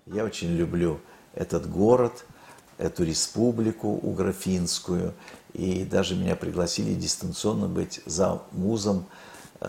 Я 0.06 0.24
очень 0.24 0.56
люблю 0.56 1.00
этот 1.34 1.70
город, 1.70 2.24
эту 2.78 3.04
республику 3.04 3.88
угрофинскую, 3.88 5.14
и 5.52 5.84
даже 5.84 6.16
меня 6.16 6.36
пригласили 6.36 6.94
дистанционно 6.94 7.68
быть 7.68 8.00
за 8.06 8.42
музом 8.52 9.06
э, 9.60 9.68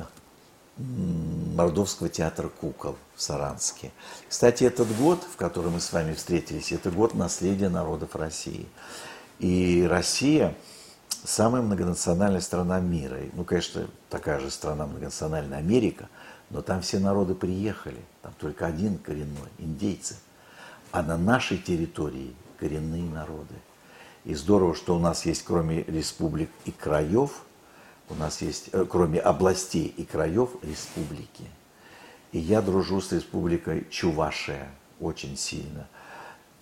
Мордовского 1.56 2.10
театра 2.10 2.50
кукол 2.50 2.96
в 3.15 3.22
Саранске. 3.22 3.91
Кстати, 4.30 4.63
этот 4.63 4.88
год, 4.98 5.20
в 5.32 5.36
котором 5.36 5.74
мы 5.74 5.80
с 5.82 5.91
вами 5.91 6.13
встретились, 6.13 6.72
это 6.72 6.89
год 6.91 7.13
наследия 7.13 7.70
народов 7.70 8.15
России. 8.15 8.68
И 9.39 9.86
Россия 9.89 10.56
самая 11.24 11.62
многонациональная 11.62 12.42
страна 12.42 12.80
мира. 12.80 13.18
Ну, 13.34 13.44
конечно, 13.44 13.88
такая 14.10 14.40
же 14.40 14.50
страна 14.50 14.88
многонациональная 14.88 15.60
Америка, 15.60 16.10
но 16.50 16.62
там 16.62 16.82
все 16.82 17.00
народы 17.00 17.36
приехали. 17.36 18.01
Там 18.22 18.34
только 18.40 18.66
один 18.66 18.98
коренной, 18.98 19.50
индейцы. 19.58 20.18
А 20.92 21.01
на 21.01 21.18
нашей 21.18 21.58
территории 21.58 22.34
коренные 22.60 23.04
народы. 23.04 23.56
И 24.24 24.36
здорово, 24.36 24.75
что 24.75 24.96
у 24.96 25.00
нас 25.00 25.25
есть, 25.25 25.44
кроме 25.44 25.84
республик 25.84 26.50
и 26.66 26.72
краев, 26.72 27.44
у 28.10 28.16
нас 28.16 28.42
есть, 28.42 28.70
э, 28.72 28.86
кроме 28.88 29.20
областей 29.20 29.88
и 29.98 30.04
краев, 30.04 30.50
республики. 30.62 31.46
И 32.32 32.40
я 32.40 32.62
дружу 32.62 33.01
с 33.01 33.12
республикой 33.12 33.88
Чувашия 33.90 34.70
очень 35.00 35.38
сильно. 35.38 35.88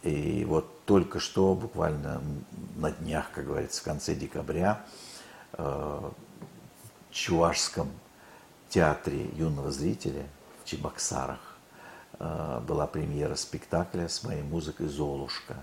И 0.04 0.46
вот 0.46 0.86
только 0.86 1.20
что, 1.20 1.54
буквально 1.56 2.22
на 2.78 2.92
днях, 2.92 3.32
как 3.34 3.46
говорится, 3.46 3.82
в 3.82 3.84
конце 3.84 4.16
декабря, 4.16 4.86
э, 5.54 5.64
в 5.64 7.14
Чувашском 7.14 7.92
театре 8.70 9.30
юного 9.36 9.72
зрителя 9.72 10.26
в 10.62 10.66
Чебоксарах 10.66 11.58
э, 12.20 12.62
была 12.66 12.88
премьера 12.88 13.36
спектакля 13.36 14.08
с 14.08 14.24
моей 14.24 14.44
музыкой 14.44 14.88
«Золушка». 14.88 15.56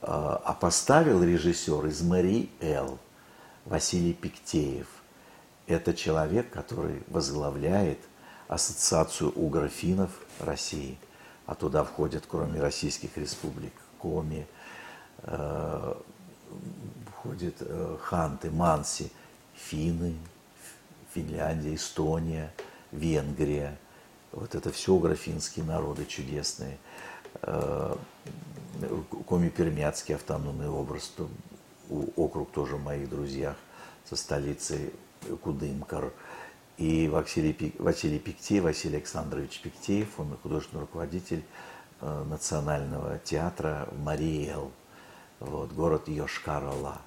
Э, 0.00 0.38
а 0.44 0.56
поставил 0.60 1.22
режиссер 1.22 1.86
из 1.86 2.02
Мари 2.02 2.50
Эл 2.60 2.98
Василий 3.64 4.12
Пиктеев. 4.12 4.86
Это 5.66 5.94
человек, 5.94 6.50
который 6.50 7.02
возглавляет 7.08 7.98
Ассоциацию 8.46 9.32
угрофинов 9.32 10.10
России. 10.38 10.98
А 11.46 11.54
туда 11.54 11.84
входят, 11.84 12.24
кроме 12.28 12.60
российских 12.60 13.16
республик, 13.18 13.72
Коми, 13.98 14.46
э, 15.22 15.94
входят 17.08 17.56
э, 17.60 17.96
Ханты, 18.00 18.50
Манси, 18.50 19.10
Финны, 19.54 20.16
Финляндия, 21.14 21.74
Эстония, 21.74 22.52
Венгрия. 22.92 23.78
Вот 24.32 24.54
это 24.54 24.72
все 24.72 24.92
угрофинские 24.92 25.64
народы 25.64 26.06
чудесные. 26.06 26.78
Э, 27.42 27.94
Коми-Пермяцкий 29.26 30.14
автономный 30.14 30.68
образ, 30.68 31.12
то, 31.16 31.28
округ 32.16 32.50
тоже 32.52 32.76
в 32.76 32.82
моих 32.82 33.08
друзьях 33.08 33.56
со 34.04 34.16
столицей 34.16 34.92
Кудымкар. 35.42 36.12
И 36.76 37.08
Василий, 37.08 37.74
Василий 37.78 38.18
Пиктеев, 38.18 38.64
Василий 38.64 38.96
Александрович 38.96 39.60
Пиктеев, 39.60 40.08
он 40.18 40.36
художественный 40.42 40.80
руководитель 40.80 41.44
э, 42.00 42.24
Национального 42.28 43.18
театра 43.18 43.88
Мариэл, 44.02 44.72
вот, 45.38 45.72
город 45.72 46.08
Йошкар-Ола. 46.08 46.98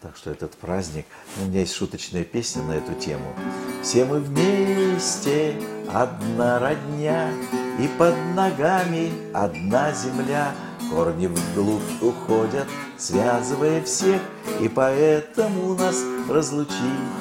Так 0.00 0.16
что 0.16 0.30
этот 0.30 0.52
праздник, 0.52 1.04
у 1.38 1.44
меня 1.44 1.60
есть 1.60 1.74
шуточная 1.74 2.24
песня 2.24 2.62
на 2.62 2.72
эту 2.72 2.94
тему. 2.94 3.34
Все 3.82 4.04
мы 4.06 4.18
вместе, 4.18 5.54
одна 5.92 6.58
родня, 6.58 7.30
и 7.78 7.86
под 7.98 8.16
ногами 8.34 9.12
одна 9.34 9.92
земля. 9.92 10.52
Корни 10.90 11.28
вглубь 11.28 12.02
уходят, 12.02 12.66
связывая 12.98 13.82
всех, 13.82 14.20
и 14.60 14.68
поэтому 14.68 15.74
нас 15.74 16.02
разлучить 16.28 16.80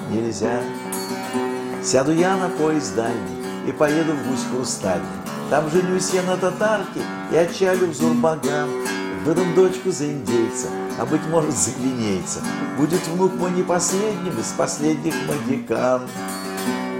нельзя. 0.09 0.63
Сяду 1.83 2.11
я 2.11 2.35
на 2.35 2.49
поезд 2.49 2.95
дальний 2.95 3.43
и 3.65 3.71
поеду 3.71 4.13
в 4.13 4.29
гусь 4.29 4.45
хрустальный. 4.51 5.07
Там 5.49 5.69
женюсь 5.71 6.11
я 6.13 6.23
на 6.23 6.35
татарке 6.35 6.99
и 7.31 7.35
отчалю 7.37 7.87
в 7.87 7.93
Зурбаган. 7.93 8.69
Выдам 9.25 9.53
дочку 9.55 9.91
за 9.91 10.05
индейца, 10.05 10.67
а 10.97 11.05
быть 11.05 11.25
может 11.29 11.55
за 11.55 11.71
гвинейца. 11.71 12.39
Будет 12.77 13.05
внук 13.07 13.33
мой 13.35 13.51
не 13.51 13.63
последним 13.63 14.39
из 14.39 14.53
последних 14.57 15.13
магикан. 15.27 16.01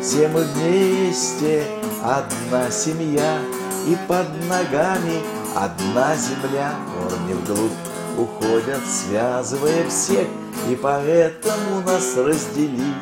Все 0.01 0.27
мы 0.27 0.43
вместе, 0.43 1.65
одна 2.03 2.71
семья, 2.71 3.39
и 3.87 3.97
под 4.07 4.27
ногами 4.47 5.21
одна 5.55 6.15
земля. 6.15 6.73
Корни 6.93 7.33
вглубь 7.33 7.71
уходят, 8.17 8.81
связывая 8.87 9.87
всех, 9.89 10.27
и 10.69 10.75
поэтому 10.75 11.81
нас 11.85 12.15
разделить 12.17 12.95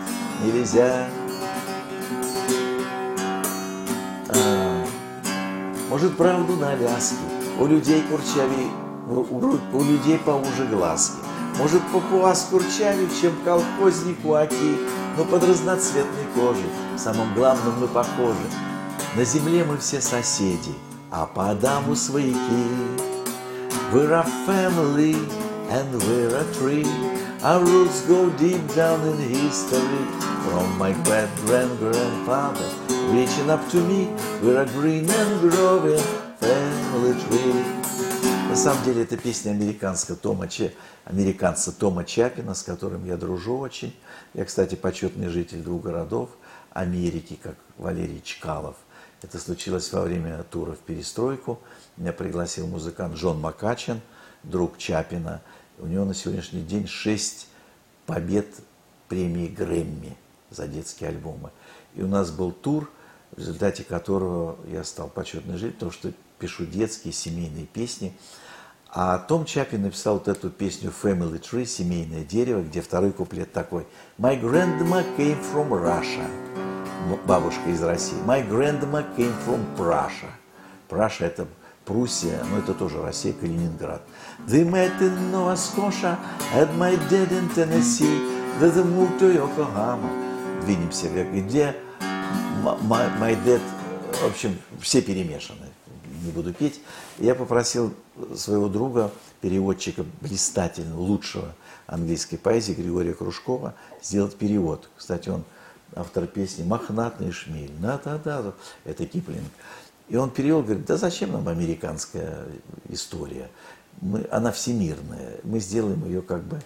нельзя. 0.43 1.07
Может, 5.89 6.17
правду 6.17 6.55
на 6.57 6.71
Аляске 6.71 7.15
у 7.59 7.65
людей 7.65 8.03
курчавей, 8.09 8.69
у, 9.09 9.19
у, 9.19 9.59
у 9.73 9.83
людей 9.83 10.17
поуже 10.17 10.65
глазки. 10.69 11.17
Может, 11.57 11.81
папуас 11.93 12.47
курчавей, 12.51 13.07
чем 13.21 13.33
колхозник 13.43 14.17
у 14.23 14.33
Аки, 14.33 14.77
но 15.17 15.25
под 15.25 15.43
разноцветной 15.43 16.25
кожей, 16.35 16.69
в 16.95 16.99
самом 16.99 17.33
главном 17.33 17.79
мы 17.79 17.87
похожи. 17.87 18.35
На 19.15 19.23
земле 19.23 19.63
мы 19.63 19.77
все 19.77 20.01
соседи, 20.01 20.73
а 21.09 21.25
по 21.25 21.49
Адаму 21.51 21.95
свояки. 21.95 22.37
We're 23.93 24.11
a 24.11 24.25
family 24.45 25.15
and 25.71 26.03
we're 26.03 26.35
a 26.35 26.43
tree. 26.53 26.85
Our 27.41 27.63
roots 27.63 28.01
go 28.01 28.29
deep 28.31 28.61
down 28.75 29.01
in 29.07 29.17
history. 29.17 30.05
From 30.43 30.77
my 30.77 30.91
great 31.03 31.29
grand 31.45 31.79
grandfather 31.79 32.86
reaching 33.07 33.49
up 33.49 33.67
to 33.69 33.77
me, 33.77 34.07
we're 34.43 34.61
a 34.61 34.65
green 34.65 35.09
and 35.09 35.41
growing 35.41 36.03
family 36.39 37.13
tree. 37.23 37.87
На 38.49 38.55
самом 38.55 38.83
деле 38.83 39.03
это 39.03 39.17
песня 39.17 39.51
американского 39.51 40.17
Тома 40.17 40.47
Че, 40.47 40.73
американца 41.05 41.71
Тома 41.71 42.03
Чапина, 42.03 42.53
с 42.53 42.63
которым 42.63 43.05
я 43.05 43.15
дружу 43.17 43.57
очень. 43.57 43.95
Я, 44.33 44.45
кстати, 44.45 44.75
почетный 44.75 45.29
житель 45.29 45.61
двух 45.61 45.83
городов 45.83 46.29
Америки, 46.71 47.39
как 47.41 47.55
Валерий 47.77 48.21
Чкалов. 48.23 48.75
Это 49.21 49.39
случилось 49.39 49.91
во 49.93 50.01
время 50.01 50.43
тура 50.43 50.73
в 50.73 50.79
перестройку. 50.79 51.59
Меня 51.97 52.13
пригласил 52.13 52.67
музыкант 52.67 53.15
Джон 53.15 53.39
Макачин, 53.39 54.01
друг 54.43 54.77
Чапина. 54.77 55.41
У 55.79 55.85
него 55.85 56.05
на 56.05 56.13
сегодняшний 56.13 56.61
день 56.61 56.87
шесть 56.87 57.47
побед 58.05 58.47
премии 59.07 59.47
Грэмми 59.47 60.17
за 60.49 60.67
детские 60.67 61.09
альбомы. 61.09 61.51
И 61.95 62.01
у 62.01 62.07
нас 62.07 62.31
был 62.31 62.51
тур, 62.51 62.89
в 63.37 63.39
результате 63.39 63.83
которого 63.83 64.57
я 64.67 64.83
стал 64.83 65.07
почетный 65.07 65.57
житель, 65.57 65.75
потому 65.75 65.91
что 65.93 66.11
пишу 66.39 66.65
детские 66.65 67.13
семейные 67.13 67.65
песни. 67.65 68.13
А 68.89 69.19
Том 69.19 69.45
Чапин 69.45 69.83
написал 69.83 70.15
вот 70.15 70.27
эту 70.27 70.49
песню 70.49 70.91
Family 70.91 71.39
Tree, 71.39 71.65
семейное 71.65 72.25
дерево, 72.25 72.61
где 72.61 72.81
второй 72.81 73.11
куплет 73.11 73.53
такой. 73.53 73.85
My 74.17 74.39
grandma 74.41 75.05
came 75.17 75.39
from 75.53 75.69
Russia 75.69 76.27
бабушка 77.25 77.69
из 77.69 77.81
России. 77.81 78.17
My 78.25 78.47
grandma 78.47 79.05
came 79.15 79.33
from 79.45 79.61
Prussia. 79.77 80.29
Праша 80.89 81.25
это 81.25 81.47
Пруссия, 81.85 82.43
но 82.51 82.59
это 82.59 82.73
тоже 82.73 83.01
Россия, 83.01 83.33
Калининград. 83.33 84.01
They 84.45 84.63
met 84.69 85.01
in 85.01 85.31
Nova 85.31 85.55
Scotia, 85.55 86.17
had 86.53 86.75
my 86.77 86.97
dad 87.09 87.31
in 87.31 87.47
Tennessee, 87.55 88.19
they 88.59 88.83
moved 88.83 89.19
to 89.19 89.31
Yokohama. 89.33 90.09
Двинемся, 90.65 91.07
где 91.07 91.75
my, 92.75 93.45
dad, 93.45 93.61
в 94.11 94.25
общем, 94.25 94.57
все 94.81 95.01
перемешаны, 95.01 95.67
не 96.23 96.31
буду 96.31 96.53
петь. 96.53 96.81
Я 97.19 97.35
попросил 97.35 97.93
своего 98.35 98.67
друга, 98.67 99.11
переводчика 99.41 100.03
блистательного, 100.21 100.99
лучшего 100.99 101.53
английской 101.85 102.37
поэзии 102.37 102.73
Григория 102.73 103.13
Кружкова 103.13 103.75
сделать 104.01 104.35
перевод. 104.35 104.89
Кстати, 104.97 105.29
он 105.29 105.43
автор 105.95 106.27
песни 106.27 106.63
«Мохнатный 106.63 107.31
шмель». 107.31 107.71
Да-да-да, 107.79 108.53
это 108.83 109.05
Киплинг. 109.05 109.51
И 110.09 110.15
он 110.15 110.29
перевел, 110.29 110.63
говорит, 110.63 110.85
да 110.85 110.97
зачем 110.97 111.33
нам 111.33 111.47
американская 111.47 112.45
история? 112.89 113.49
Мы, 114.01 114.25
она 114.31 114.51
всемирная. 114.51 115.39
Мы 115.43 115.59
сделаем 115.59 116.05
ее 116.05 116.21
как 116.21 116.43
бы 116.43 116.61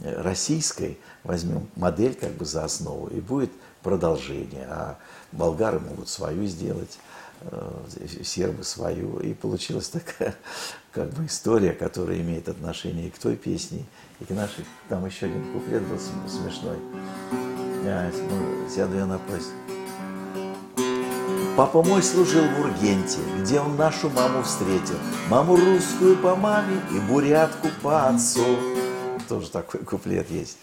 э, 0.00 0.20
российской, 0.22 0.98
возьмем 1.22 1.68
модель 1.76 2.14
как 2.14 2.32
бы 2.32 2.44
за 2.44 2.64
основу, 2.64 3.06
и 3.08 3.20
будет 3.20 3.50
продолжение. 3.82 4.66
А 4.68 4.98
болгары 5.32 5.80
могут 5.80 6.08
свою 6.08 6.46
сделать, 6.46 6.98
э, 7.42 8.22
сербы 8.24 8.64
свою. 8.64 9.18
И 9.20 9.34
получилась 9.34 9.88
такая 9.88 10.34
как 10.92 11.10
бы 11.10 11.26
история, 11.26 11.72
которая 11.72 12.20
имеет 12.20 12.48
отношение 12.48 13.08
и 13.08 13.10
к 13.10 13.18
той 13.18 13.36
песне, 13.36 13.84
и 14.20 14.24
к 14.24 14.30
нашей. 14.30 14.64
Там 14.88 15.06
еще 15.06 15.26
один 15.26 15.52
куплет 15.52 15.82
был 15.82 15.98
смешной. 16.28 16.78
Я 17.84 18.10
сяду 18.68 18.96
я 18.96 19.06
на 19.06 19.18
поезд. 19.18 19.50
Папа 21.56 21.82
мой 21.82 22.02
служил 22.02 22.44
в 22.44 22.60
Ургенте, 22.60 23.18
где 23.40 23.60
он 23.60 23.76
нашу 23.76 24.08
маму 24.08 24.42
встретил. 24.42 24.96
Маму 25.28 25.56
русскую 25.56 26.16
по 26.16 26.36
маме 26.36 26.80
и 26.90 26.98
бурятку 27.00 27.68
по 27.82 28.08
отцу. 28.08 28.56
Тоже 29.28 29.50
такой 29.50 29.80
куплет 29.80 30.30
есть. 30.30 30.58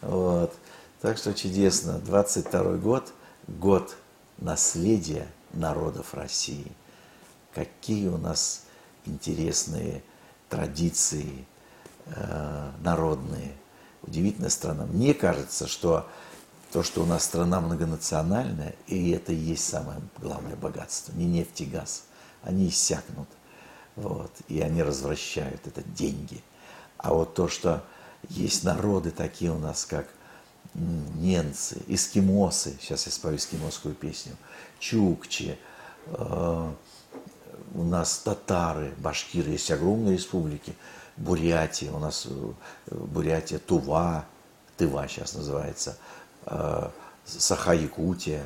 Вот. 0.00 0.54
Так 1.00 1.18
что 1.18 1.34
чудесно. 1.34 1.98
22 1.98 2.76
год, 2.76 3.12
год 3.46 3.96
наследия 4.38 5.28
народов 5.52 6.14
России. 6.14 6.72
Какие 7.54 8.08
у 8.08 8.18
нас 8.18 8.64
интересные 9.06 10.02
традиции, 10.48 11.46
э, 12.06 12.70
народные. 12.80 13.52
Удивительная 14.02 14.50
страна. 14.50 14.86
Мне 14.86 15.12
кажется, 15.14 15.66
что 15.66 16.08
то, 16.72 16.82
что 16.82 17.02
у 17.02 17.06
нас 17.06 17.24
страна 17.24 17.60
многонациональная, 17.60 18.74
и 18.86 19.10
это 19.10 19.32
и 19.32 19.36
есть 19.36 19.68
самое 19.68 20.00
главное 20.18 20.56
богатство. 20.56 21.12
Не 21.12 21.26
нефть 21.26 21.62
и 21.62 21.66
газ. 21.66 22.04
Они 22.42 22.68
иссякнут. 22.68 23.28
Вот, 23.96 24.30
и 24.46 24.60
они 24.60 24.82
развращают 24.82 25.66
это 25.66 25.82
деньги. 25.82 26.42
А 26.98 27.12
вот 27.12 27.34
то, 27.34 27.48
что 27.48 27.84
есть 28.28 28.62
народы 28.62 29.10
такие 29.10 29.50
у 29.50 29.58
нас, 29.58 29.84
как 29.84 30.08
немцы, 30.78 31.82
эскимосы, 31.86 32.76
сейчас 32.80 33.06
я 33.06 33.12
спою 33.12 33.36
эскимосскую 33.36 33.94
песню, 33.94 34.32
чукчи, 34.78 35.58
э, 36.06 36.72
у 37.74 37.82
нас 37.84 38.18
татары, 38.18 38.94
башкиры, 38.98 39.50
есть 39.50 39.70
огромные 39.70 40.14
республики, 40.16 40.74
Бурятия, 41.16 41.90
у 41.92 41.98
нас 41.98 42.26
э, 42.28 42.52
Бурятия, 42.90 43.58
Тува, 43.58 44.24
Тыва 44.76 45.06
сейчас 45.08 45.34
называется, 45.34 45.98
э, 46.46 46.88
Саха-Якутия, 47.24 48.44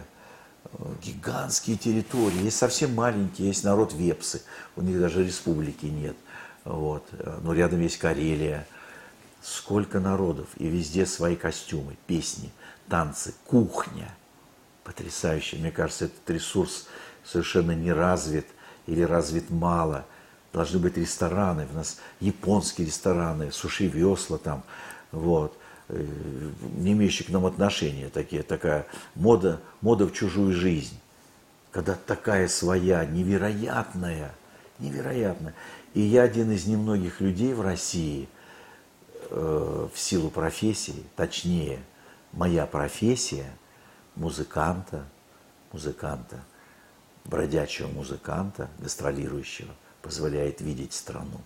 гигантские 1.03 1.77
территории, 1.77 2.45
есть 2.45 2.57
совсем 2.57 2.95
маленькие, 2.95 3.49
есть 3.49 3.65
народ 3.65 3.93
Вепсы, 3.93 4.43
у 4.77 4.83
них 4.83 4.99
даже 4.99 5.25
республики 5.25 5.87
нет, 5.87 6.17
вот, 6.65 7.05
но 7.43 7.53
рядом 7.53 7.81
есть 7.81 7.99
Карелия, 7.99 8.67
сколько 9.43 10.01
народов, 10.01 10.49
и 10.57 10.69
везде 10.69 11.07
свои 11.07 11.37
костюмы, 11.37 11.97
песни, 12.07 12.51
танцы, 12.89 13.35
кухня, 13.47 14.15
потрясающе, 14.85 15.57
мне 15.57 15.71
кажется, 15.71 16.07
этот 16.07 16.31
ресурс 16.31 16.87
совершенно 17.25 17.73
не 17.73 17.93
развит 17.93 18.47
или 18.87 19.03
развит 19.03 19.51
мало, 19.51 20.05
должны 20.53 20.79
быть 20.79 20.97
рестораны, 20.97 21.67
у 21.71 21.75
нас 21.75 21.99
японские 22.21 22.87
рестораны, 22.87 23.51
суши-весла 23.53 24.39
там, 24.39 24.65
вот, 25.11 25.57
Э, 25.93 26.07
не 26.79 26.93
имеющие 26.93 27.27
к 27.27 27.31
нам 27.31 27.45
отношения, 27.45 28.09
такие, 28.09 28.43
такая 28.43 28.87
мода, 29.15 29.61
мода 29.83 30.07
в 30.07 30.13
чужую 30.13 30.55
жизнь. 30.55 30.99
Когда 31.71 31.95
такая 31.95 32.49
своя, 32.49 33.05
невероятная, 33.05 34.33
невероятная. 34.79 35.55
И 35.93 36.01
я 36.01 36.23
один 36.23 36.51
из 36.51 36.67
немногих 36.67 37.21
людей 37.21 37.53
в 37.53 37.61
России 37.61 38.29
э, 39.33 39.89
в 39.93 39.99
силу 39.99 40.31
профессии, 40.31 41.05
точнее, 41.17 41.83
моя 42.33 42.67
профессия 42.67 43.51
музыканта, 44.15 45.05
музыканта, 45.73 46.45
бродячего 47.25 47.89
музыканта, 47.89 48.69
гастролирующего, 48.79 49.75
позволяет 50.03 50.61
видеть 50.61 50.93
страну. 50.93 51.41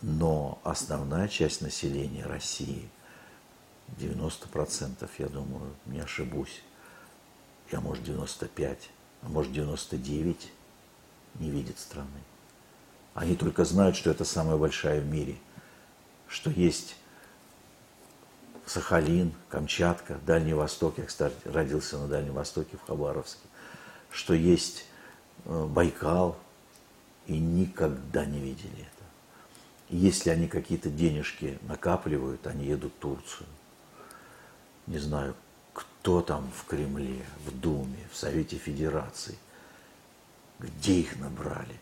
Но 0.00 0.58
основная 0.64 1.28
часть 1.28 1.60
населения 1.60 2.24
России, 2.24 2.88
90%, 3.98 5.08
я 5.18 5.28
думаю, 5.28 5.74
не 5.86 6.00
ошибусь, 6.00 6.62
я, 7.70 7.80
может, 7.80 8.04
95, 8.04 8.90
а 9.22 9.28
может, 9.28 9.52
99, 9.52 10.50
не 11.36 11.50
видит 11.50 11.78
страны. 11.78 12.08
Они 13.14 13.36
только 13.36 13.64
знают, 13.64 13.96
что 13.96 14.10
это 14.10 14.24
самая 14.24 14.56
большая 14.56 15.00
в 15.00 15.06
мире, 15.06 15.36
что 16.32 16.50
есть 16.50 16.96
Сахалин, 18.66 19.32
Камчатка, 19.48 20.18
Дальний 20.26 20.54
Восток, 20.54 20.98
я, 20.98 21.04
кстати, 21.04 21.36
родился 21.44 21.98
на 21.98 22.08
Дальнем 22.08 22.32
Востоке, 22.32 22.76
в 22.76 22.86
Хабаровске, 22.86 23.46
что 24.10 24.34
есть 24.34 24.86
э, 25.44 25.66
Байкал, 25.66 26.36
и 27.26 27.38
никогда 27.38 28.24
не 28.24 28.40
видели 28.40 28.80
это 28.80 29.02
если 29.92 30.30
они 30.30 30.48
какие-то 30.48 30.88
денежки 30.88 31.58
накапливают, 31.62 32.46
они 32.46 32.64
едут 32.64 32.94
в 32.94 33.00
Турцию. 33.00 33.46
Не 34.86 34.98
знаю, 34.98 35.36
кто 35.74 36.22
там 36.22 36.50
в 36.56 36.64
Кремле, 36.64 37.24
в 37.46 37.60
Думе, 37.60 38.08
в 38.10 38.16
Совете 38.16 38.56
Федерации, 38.56 39.36
где 40.58 40.94
их 40.94 41.18
набрали. 41.18 41.78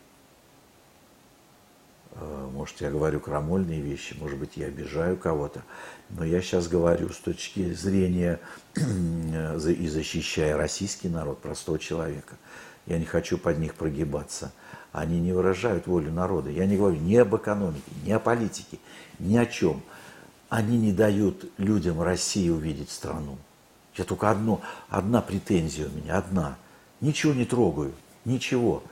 А, 2.12 2.50
может, 2.50 2.80
я 2.80 2.90
говорю 2.90 3.20
крамольные 3.20 3.80
вещи, 3.80 4.16
может 4.18 4.38
быть, 4.38 4.56
я 4.56 4.66
обижаю 4.66 5.16
кого-то, 5.16 5.62
но 6.10 6.24
я 6.24 6.40
сейчас 6.40 6.68
говорю 6.68 7.10
с 7.10 7.18
точки 7.18 7.72
зрения 7.72 8.40
и 8.76 9.88
защищая 9.88 10.56
российский 10.56 11.08
народ, 11.08 11.40
простого 11.40 11.78
человека. 11.78 12.36
Я 12.86 12.98
не 12.98 13.04
хочу 13.04 13.38
под 13.38 13.58
них 13.58 13.74
прогибаться– 13.74 14.52
они 14.92 15.20
не 15.20 15.32
выражают 15.32 15.86
волю 15.86 16.12
народа. 16.12 16.50
Я 16.50 16.66
не 16.66 16.76
говорю 16.76 16.96
ни 16.96 17.14
об 17.16 17.34
экономике, 17.36 17.82
ни 18.04 18.10
о 18.10 18.18
политике, 18.18 18.78
ни 19.18 19.36
о 19.36 19.46
чем. 19.46 19.82
Они 20.48 20.76
не 20.78 20.92
дают 20.92 21.50
людям 21.58 22.02
России 22.02 22.50
увидеть 22.50 22.90
страну. 22.90 23.38
Я 23.94 24.04
только 24.04 24.30
одно, 24.30 24.60
одна 24.88 25.20
претензия 25.20 25.88
у 25.88 25.92
меня, 25.92 26.18
одна. 26.18 26.56
Ничего 27.00 27.32
не 27.34 27.44
трогаю, 27.44 27.92
ничего. 28.24 28.82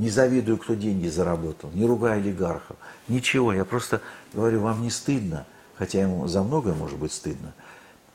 Не 0.00 0.08
завидую, 0.08 0.56
кто 0.56 0.72
деньги 0.72 1.08
заработал, 1.08 1.70
не 1.74 1.84
ругаю 1.84 2.22
олигархов, 2.22 2.78
ничего. 3.06 3.52
Я 3.52 3.66
просто 3.66 4.00
говорю, 4.32 4.60
вам 4.60 4.80
не 4.80 4.88
стыдно, 4.88 5.44
хотя 5.74 6.00
ему 6.00 6.26
за 6.26 6.42
многое 6.42 6.72
может 6.72 6.98
быть 6.98 7.12
стыдно. 7.12 7.52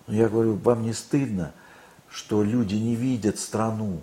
Но 0.07 0.15
я 0.15 0.27
говорю, 0.27 0.55
вам 0.55 0.81
не 0.81 0.93
стыдно, 0.93 1.53
что 2.09 2.41
люди 2.41 2.73
не 2.73 2.95
видят 2.95 3.37
страну, 3.37 4.01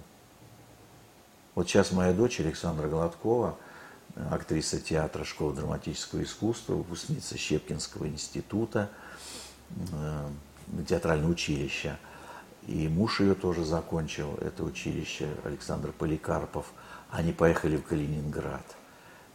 вот 1.56 1.68
сейчас 1.68 1.90
моя 1.90 2.12
дочь 2.12 2.38
Александра 2.38 2.86
Гладкова, 2.86 3.56
актриса 4.30 4.78
театра 4.78 5.24
школы 5.24 5.52
драматического 5.52 6.22
искусства, 6.22 6.74
выпускница 6.74 7.36
Щепкинского 7.36 8.06
института, 8.06 8.90
э, 9.70 10.28
театрального 10.88 11.32
училища. 11.32 11.98
И 12.68 12.86
муж 12.86 13.18
ее 13.18 13.34
тоже 13.34 13.64
закончил 13.64 14.34
это 14.40 14.62
училище, 14.62 15.26
Александр 15.42 15.90
Поликарпов. 15.90 16.66
Они 17.12 17.33
поехали 17.33 17.77
в 17.77 17.85
Калининград. 17.85 18.64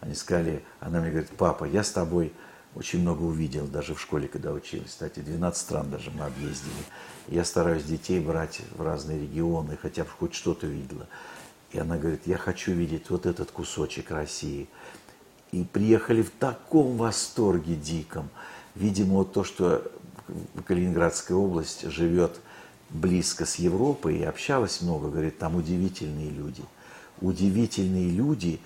Они 0.02 0.16
сказали, 0.16 0.64
она 0.80 1.00
мне 1.00 1.12
говорит, 1.12 1.30
папа, 1.38 1.64
я 1.64 1.84
с 1.84 1.92
тобой 1.92 2.34
очень 2.74 3.02
много 3.02 3.22
увидел, 3.22 3.68
даже 3.68 3.94
в 3.94 4.02
школе, 4.02 4.28
когда 4.28 4.52
учились. 4.52 4.90
Кстати, 4.90 5.20
12 5.20 5.62
стран 5.62 5.92
даже 5.92 6.10
мы 6.10 6.26
объездили. 6.26 6.74
Я 7.28 7.46
стараюсь 7.46 7.84
детей 7.84 8.20
брать 8.20 8.62
в 8.76 8.82
разные 8.82 9.22
регионы, 9.22 9.78
хотя 9.80 10.04
бы 10.04 10.10
хоть 10.10 10.34
что-то 10.34 10.66
видела. 10.66 11.08
И 11.72 11.78
она 11.78 11.98
говорит, 11.98 12.22
я 12.26 12.38
хочу 12.38 12.72
видеть 12.72 13.12
вот 13.12 13.28
этот 13.28 13.52
кусочек 13.52 14.10
России. 14.10 14.68
И 15.52 15.64
приехали 15.64 16.24
в 16.24 16.32
таком 16.32 16.98
восторге 16.98 17.76
диком. 17.76 18.30
Видимо, 18.74 19.18
вот 19.18 19.34
то, 19.34 19.44
что 19.44 19.92
Калининградская 20.66 21.38
область 21.38 21.90
живет 21.92 22.40
близко 22.90 23.46
с 23.46 23.56
Европой 23.56 24.18
и 24.18 24.24
общалась 24.24 24.82
много, 24.82 25.10
говорит, 25.10 25.38
там 25.38 25.56
удивительные 25.56 26.32
люди. 26.32 26.64
Удивительные 27.22 28.10
люди, 28.12 28.60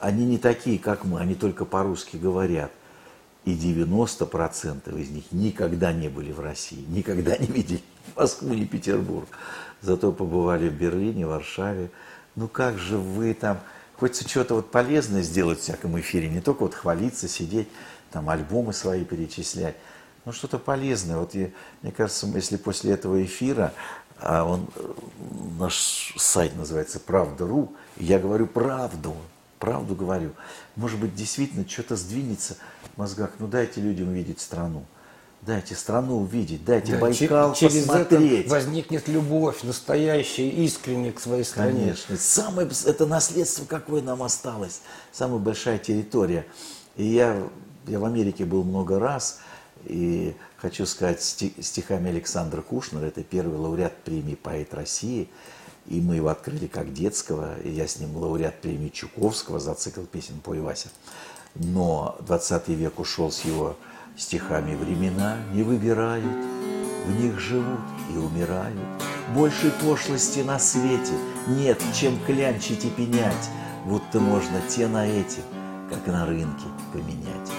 они 0.00 0.24
не 0.24 0.38
такие, 0.38 0.78
как 0.78 1.04
мы, 1.04 1.20
они 1.20 1.34
только 1.34 1.64
по-русски 1.64 2.16
говорят. 2.16 2.70
И 3.44 3.54
90% 3.54 5.00
из 5.00 5.10
них 5.10 5.24
никогда 5.32 5.92
не 5.92 6.08
были 6.08 6.30
в 6.30 6.38
России, 6.38 6.84
никогда 6.88 7.36
не 7.36 7.46
видели 7.46 7.82
Москву, 8.14 8.54
ни 8.54 8.64
Петербург. 8.64 9.28
Зато 9.80 10.12
побывали 10.12 10.68
в 10.68 10.74
Берлине, 10.74 11.26
Варшаве, 11.26 11.90
ну 12.36 12.46
как 12.46 12.78
же 12.78 12.98
вы 12.98 13.34
там, 13.34 13.60
хочется 13.96 14.28
что-то 14.28 14.54
вот 14.54 14.70
полезное 14.70 15.22
сделать 15.22 15.58
в 15.58 15.62
всяком 15.62 15.98
эфире, 15.98 16.28
не 16.28 16.40
только 16.40 16.62
вот 16.62 16.74
хвалиться, 16.74 17.26
сидеть, 17.26 17.68
там 18.12 18.30
альбомы 18.30 18.72
свои 18.72 19.04
перечислять, 19.04 19.74
ну 20.24 20.30
что-то 20.30 20.58
полезное. 20.58 21.16
Вот 21.18 21.34
я, 21.34 21.50
мне 21.82 21.90
кажется, 21.90 22.28
если 22.28 22.56
после 22.56 22.92
этого 22.92 23.24
эфира, 23.24 23.72
а 24.22 24.44
он, 24.44 24.68
наш 25.58 26.14
сайт 26.16 26.56
называется 26.56 27.00
«Правда.ру», 27.00 27.72
я 27.96 28.18
говорю 28.18 28.46
правду, 28.46 29.16
правду 29.58 29.94
говорю, 29.94 30.30
может 30.76 30.98
быть, 30.98 31.14
действительно 31.14 31.68
что-то 31.68 31.96
сдвинется 31.96 32.56
в 32.94 32.98
мозгах, 32.98 33.30
ну 33.38 33.46
дайте 33.48 33.80
людям 33.80 34.08
увидеть 34.08 34.40
страну. 34.40 34.84
Дайте 35.42 35.74
страну 35.74 36.20
увидеть, 36.20 36.64
дайте 36.64 36.92
да, 36.92 36.98
Байкал 36.98 37.52
через 37.54 37.84
посмотреть. 37.84 38.46
это 38.46 38.50
возникнет 38.50 39.08
любовь 39.08 39.64
настоящая, 39.64 40.48
искренняя 40.48 41.10
к 41.12 41.18
своей 41.18 41.42
стране. 41.42 41.80
Конечно. 41.80 42.16
Самое, 42.16 42.70
это 42.86 43.06
наследство, 43.06 43.64
какое 43.64 44.02
нам 44.02 44.22
осталось. 44.22 44.82
Самая 45.10 45.40
большая 45.40 45.78
территория. 45.78 46.46
И 46.96 47.04
я, 47.04 47.42
я 47.88 47.98
в 47.98 48.04
Америке 48.04 48.44
был 48.44 48.62
много 48.62 49.00
раз, 49.00 49.40
и 49.84 50.34
хочу 50.56 50.86
сказать 50.86 51.22
стихами 51.22 52.10
Александра 52.10 52.62
Кушнера, 52.62 53.06
это 53.06 53.22
первый 53.22 53.58
лауреат 53.58 53.96
премии 54.04 54.34
«Поэт 54.34 54.74
России», 54.74 55.28
и 55.86 56.00
мы 56.00 56.16
его 56.16 56.28
открыли 56.28 56.68
как 56.68 56.92
детского, 56.92 57.58
и 57.60 57.70
я 57.70 57.86
с 57.86 57.98
ним 57.98 58.16
лауреат 58.16 58.60
премии 58.60 58.88
Чуковского 58.88 59.58
за 59.58 59.74
цикл 59.74 60.02
песен 60.02 60.40
«Пой, 60.42 60.60
Вася». 60.60 60.88
Но 61.54 62.16
20 62.20 62.68
век 62.68 62.98
ушел 62.98 63.30
с 63.30 63.44
его 63.44 63.76
Стихами 64.16 64.74
времена 64.74 65.38
не 65.54 65.62
выбирают, 65.62 66.44
В 67.06 67.20
них 67.20 67.38
живут 67.38 67.80
и 68.12 68.16
умирают. 68.16 68.78
Большей 69.34 69.70
пошлости 69.70 70.40
на 70.40 70.58
свете 70.58 71.12
Нет, 71.48 71.80
чем 71.94 72.18
клянчить 72.24 72.84
и 72.84 72.90
пенять, 72.90 73.50
Будто 73.86 74.20
можно 74.20 74.60
те 74.68 74.86
на 74.86 75.06
эти, 75.06 75.40
Как 75.90 76.06
на 76.06 76.26
рынке, 76.26 76.66
поменять. 76.92 77.50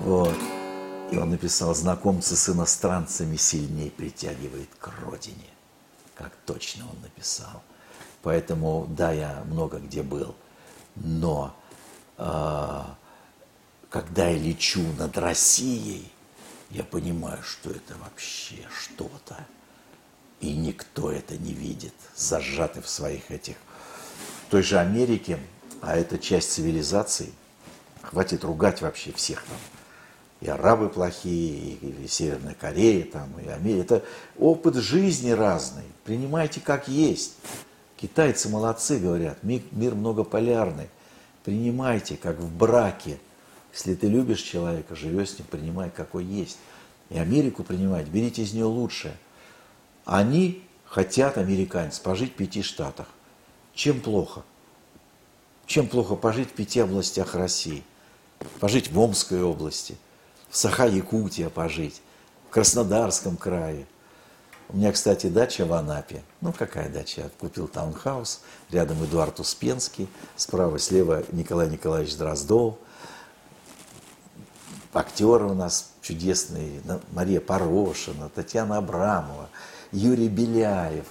Вот. 0.00 0.36
И 1.10 1.16
он 1.16 1.30
написал, 1.30 1.74
знакомцы 1.74 2.36
с 2.36 2.48
иностранцами 2.48 3.36
сильнее 3.36 3.90
притягивает 3.90 4.68
к 4.78 4.92
родине. 5.02 5.48
Как 6.14 6.32
точно 6.46 6.84
он 6.88 7.00
написал. 7.02 7.62
Поэтому, 8.22 8.86
да, 8.90 9.10
я 9.12 9.42
много 9.46 9.78
где 9.78 10.02
был, 10.02 10.36
но 10.94 11.56
э, 12.18 12.82
когда 13.88 14.28
я 14.28 14.38
лечу 14.38 14.82
над 14.98 15.16
Россией, 15.16 16.12
я 16.70 16.84
понимаю, 16.84 17.42
что 17.42 17.70
это 17.70 17.94
вообще 18.02 18.68
что-то. 18.72 19.36
И 20.40 20.54
никто 20.54 21.10
это 21.10 21.36
не 21.36 21.52
видит, 21.52 21.94
зажаты 22.14 22.82
в 22.82 22.88
своих 22.88 23.30
этих. 23.30 23.56
В 24.46 24.50
той 24.50 24.62
же 24.62 24.78
Америке, 24.78 25.38
а 25.80 25.96
это 25.96 26.18
часть 26.18 26.52
цивилизации, 26.52 27.32
хватит 28.02 28.44
ругать 28.44 28.80
вообще 28.80 29.12
всех 29.12 29.42
там. 29.44 29.56
И 30.40 30.48
арабы 30.48 30.88
плохие, 30.88 31.74
и, 31.74 32.06
Северная 32.08 32.54
Корея, 32.54 33.04
там, 33.04 33.28
и 33.38 33.48
Америка. 33.48 33.96
Это 33.96 34.04
опыт 34.38 34.76
жизни 34.76 35.30
разный. 35.30 35.84
Принимайте 36.04 36.60
как 36.60 36.88
есть. 36.88 37.34
Китайцы 37.96 38.48
молодцы, 38.48 38.98
говорят, 38.98 39.42
мир, 39.42 39.60
мир 39.72 39.94
многополярный. 39.94 40.88
Принимайте, 41.44 42.16
как 42.16 42.38
в 42.38 42.50
браке. 42.56 43.18
Если 43.72 43.94
ты 43.94 44.08
любишь 44.08 44.40
человека, 44.40 44.96
живешь 44.96 45.30
с 45.30 45.38
ним, 45.38 45.46
принимай, 45.50 45.90
какой 45.90 46.24
есть. 46.24 46.58
И 47.10 47.18
Америку 47.18 47.62
принимать, 47.62 48.06
берите 48.08 48.42
из 48.42 48.54
нее 48.54 48.64
лучшее. 48.64 49.14
Они 50.06 50.62
хотят, 50.84 51.38
американцы, 51.38 52.02
пожить 52.02 52.32
в 52.32 52.36
пяти 52.36 52.62
штатах. 52.62 53.06
Чем 53.74 54.00
плохо? 54.00 54.42
Чем 55.66 55.86
плохо 55.86 56.16
пожить 56.16 56.48
в 56.48 56.52
пяти 56.52 56.80
областях 56.80 57.34
России? 57.34 57.84
Пожить 58.58 58.90
в 58.90 58.98
Омской 58.98 59.42
области, 59.42 59.96
в 60.50 60.56
Саха-Якутия 60.56 61.48
пожить, 61.48 62.02
в 62.48 62.52
Краснодарском 62.52 63.36
крае– 63.36 63.86
у 64.72 64.76
меня, 64.76 64.92
кстати, 64.92 65.26
дача 65.26 65.66
в 65.66 65.72
Анапе. 65.72 66.22
Ну, 66.40 66.52
какая 66.52 66.88
дача? 66.88 67.22
Я 67.22 67.28
купил 67.40 67.66
таунхаус. 67.66 68.40
Рядом 68.70 69.04
Эдуард 69.04 69.40
Успенский. 69.40 70.08
Справа, 70.36 70.78
слева 70.78 71.24
Николай 71.32 71.68
Николаевич 71.68 72.16
Дроздов. 72.16 72.76
Актеры 74.92 75.46
у 75.46 75.54
нас 75.54 75.90
чудесные. 76.02 76.82
Мария 77.10 77.40
Порошина, 77.40 78.28
Татьяна 78.28 78.76
Абрамова, 78.76 79.48
Юрий 79.90 80.28
Беляев. 80.28 81.06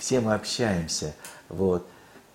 Все 0.00 0.18
мы 0.18 0.34
общаемся. 0.34 1.14
Вот. 1.48 1.86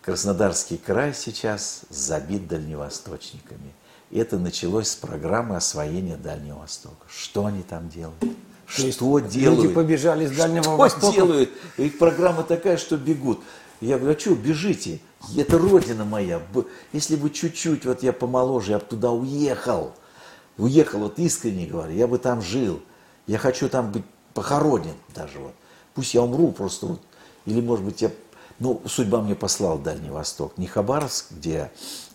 Краснодарский 0.01 0.77
край 0.77 1.13
сейчас 1.13 1.81
забит 1.89 2.47
дальневосточниками. 2.47 3.73
И 4.12 4.19
это 4.19 4.38
началось 4.38 4.89
с 4.89 4.95
программы 4.95 5.56
освоения 5.56 6.17
Дальнего 6.17 6.60
Востока. 6.60 7.08
Что 7.10 7.45
они 7.45 7.63
там 7.63 7.89
делают? 7.89 8.21
Что 8.67 9.19
делают? 9.19 9.63
Люди 9.63 9.74
побежали 9.74 10.28
с 10.28 10.32
Дальнего 10.32 10.63
что 10.63 10.76
Востока. 10.78 11.13
Что 11.13 11.15
делают? 11.15 11.50
Их 11.78 11.97
программа 11.97 12.43
такая, 12.43 12.78
что 12.78 12.97
бегут. 12.97 13.39
Я 13.80 13.97
говорю, 13.97 14.15
а 14.15 14.19
что, 14.19 14.36
бежите? 14.36 15.00
Это 15.38 15.58
родина 15.58 16.04
моя. 16.04 16.41
Если 16.93 17.15
бы 17.15 17.30
чуть-чуть, 17.30 17.86
вот 17.86 18.04
я 18.04 18.12
помоложе, 18.12 18.74
я 18.74 18.80
бы 18.80 18.86
туда 18.86 19.12
уехал. 19.12 19.93
Уехал, 20.58 21.00
вот 21.00 21.17
искренне 21.17 21.65
говорю, 21.65 21.93
я 21.93 22.06
бы 22.06 22.17
там 22.17 22.41
жил. 22.41 22.82
Я 23.28 23.38
хочу 23.38 23.69
там 23.69 23.91
быть 23.91 24.04
похоронен 24.34 24.95
даже 25.15 25.39
вот. 25.39 25.54
Пусть 25.93 26.13
я 26.13 26.21
умру 26.21 26.52
просто 26.52 26.86
вот. 26.86 27.02
Или, 27.45 27.62
может 27.62 27.86
быть, 27.86 28.02
я... 28.02 28.12
Ну, 28.60 28.82
судьба 28.86 29.21
мне 29.21 29.36
послал 29.36 29.80
Дальний 29.80 30.10
Восток. 30.10 30.58
Не 30.58 30.67
Хабаровск, 30.67 31.32
где 31.32 31.71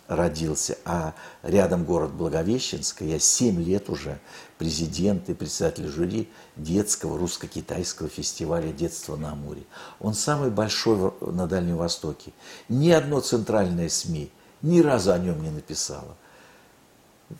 родился, 0.08 0.78
а 0.84 1.14
рядом 1.42 1.84
город 1.84 2.12
Благовещенск. 2.12 3.02
Я 3.02 3.18
7 3.18 3.62
лет 3.62 3.88
уже 3.90 4.18
президент 4.58 5.28
и 5.28 5.34
председатель 5.34 5.88
жюри 5.88 6.28
детского 6.56 7.18
русско-китайского 7.18 8.08
фестиваля 8.08 8.72
детства 8.72 9.16
на 9.16 9.32
Амуре. 9.32 9.62
Он 10.00 10.14
самый 10.14 10.50
большой 10.50 11.12
на 11.20 11.46
Дальнем 11.46 11.76
Востоке. 11.76 12.32
Ни 12.68 12.90
одно 12.90 13.20
центральное 13.20 13.88
СМИ 13.88 14.30
ни 14.62 14.80
разу 14.80 15.12
о 15.12 15.18
нем 15.18 15.42
не 15.42 15.50
написало. 15.50 16.16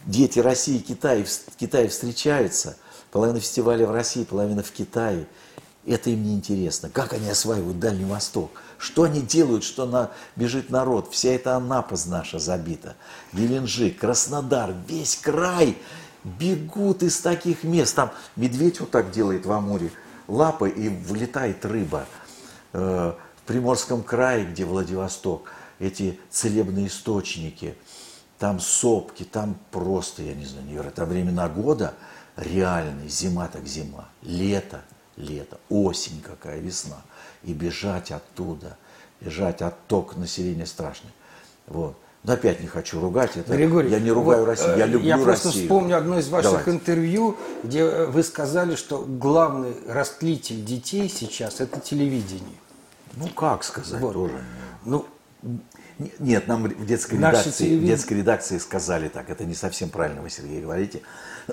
Дети 0.05 0.41
России 0.41 0.77
и 0.77 0.83
Китая, 0.83 1.25
Китае 1.59 1.89
встречаются, 1.89 2.77
половина 3.13 3.41
фестиваля 3.41 3.87
в 3.87 3.93
России, 3.93 4.25
половина 4.25 4.63
в 4.63 4.73
Китае. 4.73 5.27
Это 5.87 6.11
им 6.11 6.25
не 6.25 6.35
интересно. 6.35 6.91
Как 6.91 7.13
они 7.13 7.29
осваивают 7.29 7.79
Дальний 7.79 8.05
Восток? 8.05 8.51
Что 8.79 9.05
они 9.05 9.23
делают, 9.23 9.65
что 9.65 9.87
на, 9.87 10.11
бежит 10.37 10.71
народ? 10.71 11.11
Вся 11.11 11.31
эта 11.31 11.57
Анапа 11.57 11.97
наша 12.07 12.39
забита. 12.39 12.97
Геленджик, 13.33 13.99
Краснодар, 13.99 14.75
весь 14.87 15.17
край 15.17 15.77
бегут 16.25 17.03
из 17.03 17.19
таких 17.21 17.65
мест. 17.65 17.95
Там 17.95 18.11
медведь 18.37 18.81
вот 18.81 18.91
так 18.91 19.11
делает 19.11 19.47
в 19.47 19.53
Амуре, 19.53 19.91
лапы 20.29 20.69
и 20.69 20.89
вылетает 20.89 21.65
рыба. 21.65 22.07
Э, 22.73 23.15
в 23.37 23.43
Приморском 23.47 24.03
крае, 24.03 24.45
где 24.45 24.65
Владивосток, 24.65 25.51
эти 25.79 26.19
целебные 26.31 26.89
источники, 26.89 27.77
там 28.39 28.61
сопки, 28.61 29.23
там 29.23 29.57
просто, 29.71 30.23
я 30.23 30.35
не 30.35 30.45
знаю, 30.45 30.83
это 30.83 31.07
времена 31.07 31.49
года 31.49 31.95
реальные, 32.37 33.09
зима 33.09 33.49
так 33.49 33.67
зима, 33.67 34.09
лето– 34.23 34.83
лето, 35.17 35.59
осень 35.69 36.21
какая, 36.23 36.59
весна. 36.61 37.03
И 37.43 37.53
бежать 37.53 38.11
оттуда, 38.11 38.77
бежать 39.21 39.63
отток 39.63 40.17
населения 40.17 40.67
страшный. 40.67 41.11
Вот. 41.67 41.97
Но 42.23 42.33
опять 42.33 42.61
не 42.61 42.67
хочу 42.67 43.01
ругать. 43.01 43.37
Это, 43.37 43.55
Григорий, 43.57 43.89
я 43.91 44.01
не 44.01 44.11
ругаю 44.11 44.41
вот, 44.41 44.47
Россию, 44.49 44.77
я 44.79 44.87
люблю 44.87 45.07
Я 45.07 45.17
просто 45.17 45.49
Россию. 45.49 45.65
вспомню 45.65 45.97
одно 45.97 46.19
из 46.19 46.29
ваших 46.29 46.51
Давайте. 46.51 46.71
интервью, 46.73 47.37
где 47.63 48.07
вы 48.07 48.23
сказали, 48.25 48.75
что 48.75 49.05
главный 49.07 49.75
растлитель 49.89 50.65
детей 50.65 51.09
сейчас– 51.09 51.61
это 51.61 51.79
телевидение. 51.79 52.57
Ну, 53.15 53.29
как 53.29 53.63
сказать 53.63 54.01
Вот. 54.01 54.15
тоже. 54.15 54.35
Ну, 54.85 55.07
Нет, 56.19 56.47
нам 56.49 56.65
в 56.65 56.85
детской, 56.85 57.15
Наши 57.15 57.39
редакции, 57.39 57.51
в 57.65 57.69
телевид- 57.69 57.87
детской 57.87 58.15
редакции 58.15 58.59
сказали 58.59 59.09
так. 59.09 59.31
Это 59.31 59.45
не 59.45 59.55
совсем 59.55 59.89
правильно 59.89 60.21
вы, 60.21 60.29
Сергей, 60.29 60.61
говорите. 60.61 61.01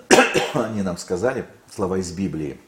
Они 0.54 0.82
нам 0.82 0.97
сказали 0.97 1.45
слова 1.73 1.97
из 1.99 2.12
Библии. 2.12 2.60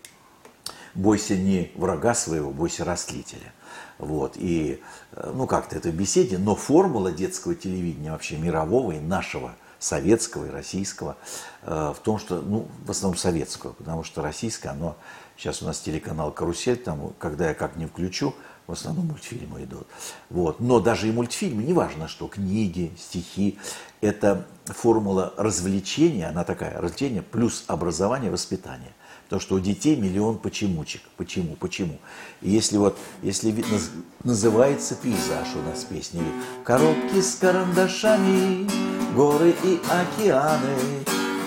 Бойся 0.96 1.36
не 1.36 1.72
врага 1.76 2.16
своего, 2.16 2.52
бойся 2.52 2.86
растлителя. 2.86 3.54
Вот. 3.98 4.34
И, 4.36 4.82
э, 5.12 5.32
ну, 5.34 5.46
как-то 5.48 5.76
это 5.76 5.90
в 5.90 5.94
беседе, 5.94 6.38
но 6.38 6.56
формула 6.56 7.12
детского 7.12 7.56
телевидения 7.56 8.12
вообще 8.12 8.38
мирового 8.38 8.94
и 8.94 9.00
нашего, 9.00 9.56
советского 9.80 10.46
и 10.46 10.50
российского, 10.50 11.18
э, 11.64 11.94
в 11.96 12.00
том, 12.02 12.18
что, 12.18 12.42
ну, 12.42 12.68
в 12.86 12.92
основном 12.92 13.18
советского, 13.18 13.74
потому 13.74 14.04
что 14.04 14.22
российское, 14.22 14.70
оно, 14.70 14.96
сейчас 15.38 15.62
у 15.62 15.66
нас 15.66 15.80
телеканал 15.80 16.32
«Карусель», 16.32 16.78
там, 16.78 17.14
когда 17.20 17.50
я 17.50 17.54
как 17.54 17.76
не 17.76 17.86
включу, 17.86 18.34
в 18.68 18.72
основном 18.72 19.08
мультфильмы 19.08 19.64
идут. 19.64 19.88
Вот. 20.30 20.60
Но 20.60 20.80
даже 20.80 21.08
и 21.08 21.12
мультфильмы, 21.12 21.64
неважно 21.64 22.08
что, 22.08 22.28
книги, 22.28 22.92
стихи, 22.98 23.60
это 24.02 24.48
формула 24.66 25.34
развлечения, 25.38 26.28
она 26.28 26.44
такая, 26.44 26.82
развлечение 26.82 27.22
плюс 27.22 27.64
образование, 27.68 28.32
воспитание. 28.32 28.95
Потому 29.26 29.42
что 29.42 29.56
у 29.56 29.60
детей 29.60 29.96
миллион 29.96 30.38
почемучек. 30.38 31.02
Почему? 31.18 31.56
Почему? 31.56 31.98
И 32.42 32.50
если 32.50 32.78
вот, 32.78 32.98
если 33.24 33.64
называется 34.24 34.96
пейзаж 34.96 35.48
у 35.56 35.70
нас 35.70 35.84
песни, 35.84 36.22
коробки 36.64 37.22
с 37.22 37.36
карандашами, 37.36 38.70
горы 39.16 39.56
и 39.64 39.80
океаны, 39.90 40.78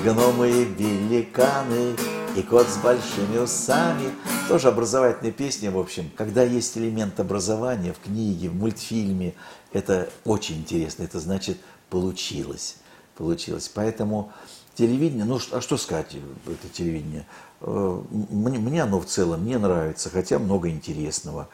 гномы 0.03 0.51
и 0.51 0.65
великаны, 0.65 1.95
и 2.37 2.43
кот 2.43 2.69
с 2.69 2.77
большими 2.77 3.39
усами. 3.39 4.11
Тоже 4.49 4.69
образовательные 4.69 5.33
песни, 5.33 5.69
в 5.69 5.79
общем. 5.79 6.11
Когда 6.17 6.43
есть 6.43 6.77
элемент 6.79 7.19
образования 7.21 7.93
в 7.93 8.01
книге, 8.01 8.49
в 8.49 8.55
мультфильме, 8.55 9.35
это 9.73 10.09
очень 10.25 10.59
интересно. 10.59 11.03
Это 11.03 11.21
значит 11.21 11.59
получилось. 11.91 12.77
Получилось. 13.17 13.71
Поэтому 13.75 14.33
телевидение, 14.75 15.25
ну 15.25 15.41
а 15.53 15.61
что 15.61 15.77
сказать, 15.77 16.17
это 16.47 16.69
телевидение? 16.73 17.27
Э, 17.61 18.03
Мне, 18.11 18.59
мне 18.59 18.83
оно 18.83 19.01
в 19.01 19.07
целом 19.07 19.45
не 19.47 19.59
нравится, 19.59 20.11
хотя 20.11 20.39
много 20.39 20.71
интересного. 20.71 21.49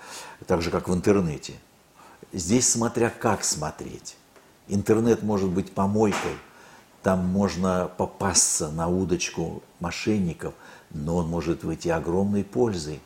Так 0.47 0.63
же, 0.63 0.71
как 0.71 0.89
в 0.89 0.95
интернете. 0.95 1.55
Здесь 2.33 2.69
смотря 2.69 3.11
как 3.11 3.45
смотреть. 3.45 4.17
Интернет 4.69 5.23
может 5.23 5.51
быть 5.51 5.73
помойкой, 5.73 6.37
там 7.03 7.27
можно 7.27 7.91
попасться 7.99 8.71
на 8.71 8.89
удочку 8.89 9.63
мошенников, 9.79 10.55
но 10.91 11.17
он 11.17 11.29
может 11.29 11.63
выйти 11.63 11.89
огромной 11.89 12.45
пользой. 12.45 13.01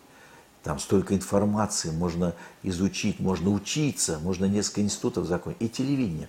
Там 0.63 0.79
столько 0.79 1.15
информации, 1.17 1.91
можно 1.91 2.35
изучить, 2.63 3.19
можно 3.19 3.51
учиться, 3.51 4.21
можно 4.21 4.45
несколько 4.45 4.83
институтов 4.83 5.27
закончить. 5.27 5.63
И 5.63 5.69
телевидение. 5.69 6.29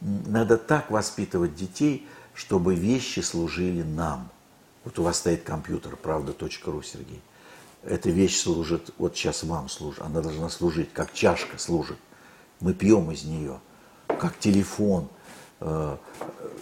Надо 0.00 0.56
так 0.56 0.90
воспитывать 0.90 1.54
детей, 1.54 2.08
чтобы 2.32 2.74
вещи 2.74 3.20
служили 3.20 3.82
нам. 3.82 4.30
Вот 4.84 4.98
у 4.98 5.02
вас 5.02 5.18
стоит 5.18 5.42
компьютер, 5.42 5.96
правда.ру, 5.96 6.82
Сергей. 6.82 7.22
Эта 7.82 8.10
вещь 8.10 8.40
служит, 8.40 8.90
вот 8.98 9.16
сейчас 9.16 9.42
вам 9.42 9.68
служит, 9.68 10.02
она 10.02 10.20
должна 10.20 10.48
служить, 10.48 10.92
как 10.92 11.12
чашка 11.12 11.58
служит. 11.58 11.98
Мы 12.60 12.72
пьем 12.72 13.10
из 13.10 13.24
нее, 13.24 13.60
как 14.06 14.38
телефон, 14.38 15.08
э, 15.60 15.96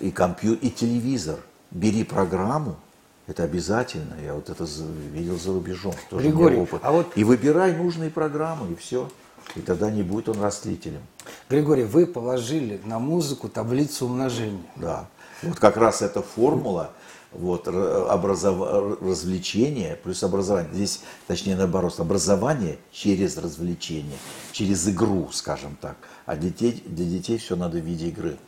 и 0.00 0.10
компьютер, 0.10 0.66
и 0.66 0.70
телевизор. 0.70 1.40
бери 1.70 2.04
программу, 2.04 2.76
это 3.26 3.44
обязательно. 3.44 4.16
Я 4.20 4.34
вот 4.34 4.50
это 4.50 4.66
видел 5.12 5.38
за 5.38 5.52
рубежом. 5.52 5.94
Тоже 6.10 6.28
Григорий, 6.28 6.58
опыт. 6.58 6.80
а 6.84 6.90
вот... 6.90 7.12
И 7.16 7.24
выбирай 7.24 7.74
нужные 7.74 8.10
программы, 8.10 8.72
и 8.72 8.74
все. 8.74 9.08
И 9.54 9.60
тогда 9.60 9.90
не 9.90 10.02
будет 10.02 10.28
он 10.28 10.40
растлителем. 10.40 11.02
Григорий, 11.48 11.84
вы 11.84 12.06
положили 12.06 12.80
на 12.84 12.98
музыку 12.98 13.48
таблицу 13.48 14.06
умножения. 14.06 14.64
Да. 14.76 15.08
Вот 15.42 15.58
как 15.58 15.76
раз 15.76 16.02
эта 16.02 16.22
формула, 16.22 16.92
вот, 17.34 17.68
образов... 17.68 19.00
развлечение 19.00 19.96
плюс 19.96 20.22
образование. 20.22 20.72
Здесь, 20.72 21.00
точнее, 21.26 21.56
наоборот, 21.56 21.98
образование 21.98 22.78
через 22.92 23.36
развлечение, 23.36 24.18
через 24.52 24.88
игру, 24.88 25.28
скажем 25.32 25.76
так. 25.80 25.96
А 26.26 26.36
детей, 26.36 26.82
для 26.86 27.04
детей 27.04 27.38
все 27.38 27.56
надо 27.56 27.78
в 27.78 27.84
виде 27.84 28.08
игры. 28.08 28.38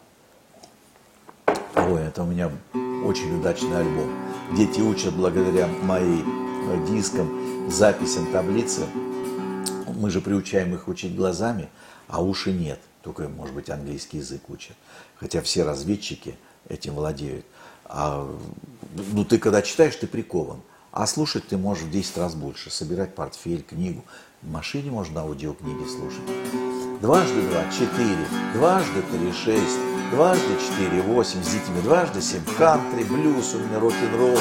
Ой, 1.76 2.02
это 2.02 2.22
у 2.22 2.26
меня 2.26 2.50
очень 3.04 3.38
удачный 3.38 3.78
альбом. 3.78 4.10
Дети 4.56 4.80
учат 4.80 5.14
благодаря 5.14 5.66
моим 5.82 6.86
дискам, 6.86 7.70
записям, 7.70 8.30
таблицы. 8.32 8.86
Мы 9.96 10.10
же 10.10 10.20
приучаем 10.20 10.74
их 10.74 10.88
учить 10.88 11.14
глазами, 11.16 11.68
а 12.08 12.22
уши 12.22 12.52
нет. 12.52 12.80
Только, 13.02 13.28
может 13.28 13.54
быть, 13.54 13.70
английский 13.70 14.18
язык 14.18 14.48
учат. 14.48 14.76
Хотя 15.16 15.42
все 15.42 15.62
разведчики 15.62 16.36
этим 16.68 16.94
владеют. 16.94 17.44
А, 17.86 18.28
ну, 19.12 19.24
ты 19.24 19.38
когда 19.38 19.62
читаешь, 19.62 19.96
ты 19.96 20.06
прикован. 20.06 20.60
А 20.92 21.06
слушать 21.06 21.48
ты 21.48 21.56
можешь 21.56 21.84
в 21.84 21.90
10 21.90 22.18
раз 22.18 22.34
больше. 22.34 22.70
Собирать 22.70 23.14
портфель, 23.14 23.62
книгу. 23.62 24.04
В 24.42 24.50
машине 24.50 24.90
можно 24.90 25.22
аудиокниги 25.22 25.88
слушать. 25.88 27.00
Дважды 27.00 27.42
два– 27.48 27.64
четыре. 27.72 28.26
Дважды 28.54 29.02
три– 29.10 29.32
шесть. 29.44 29.78
Дважды 30.12 30.56
четыре– 30.60 31.02
восемь. 31.06 31.42
С 31.42 31.48
детьми. 31.48 31.82
Дважды 31.82 32.22
семь. 32.22 32.44
Кантри, 32.56 33.02
блюз, 33.04 33.54
у 33.54 33.58
меня 33.58 33.80
рок-н-ролл. 33.80 34.38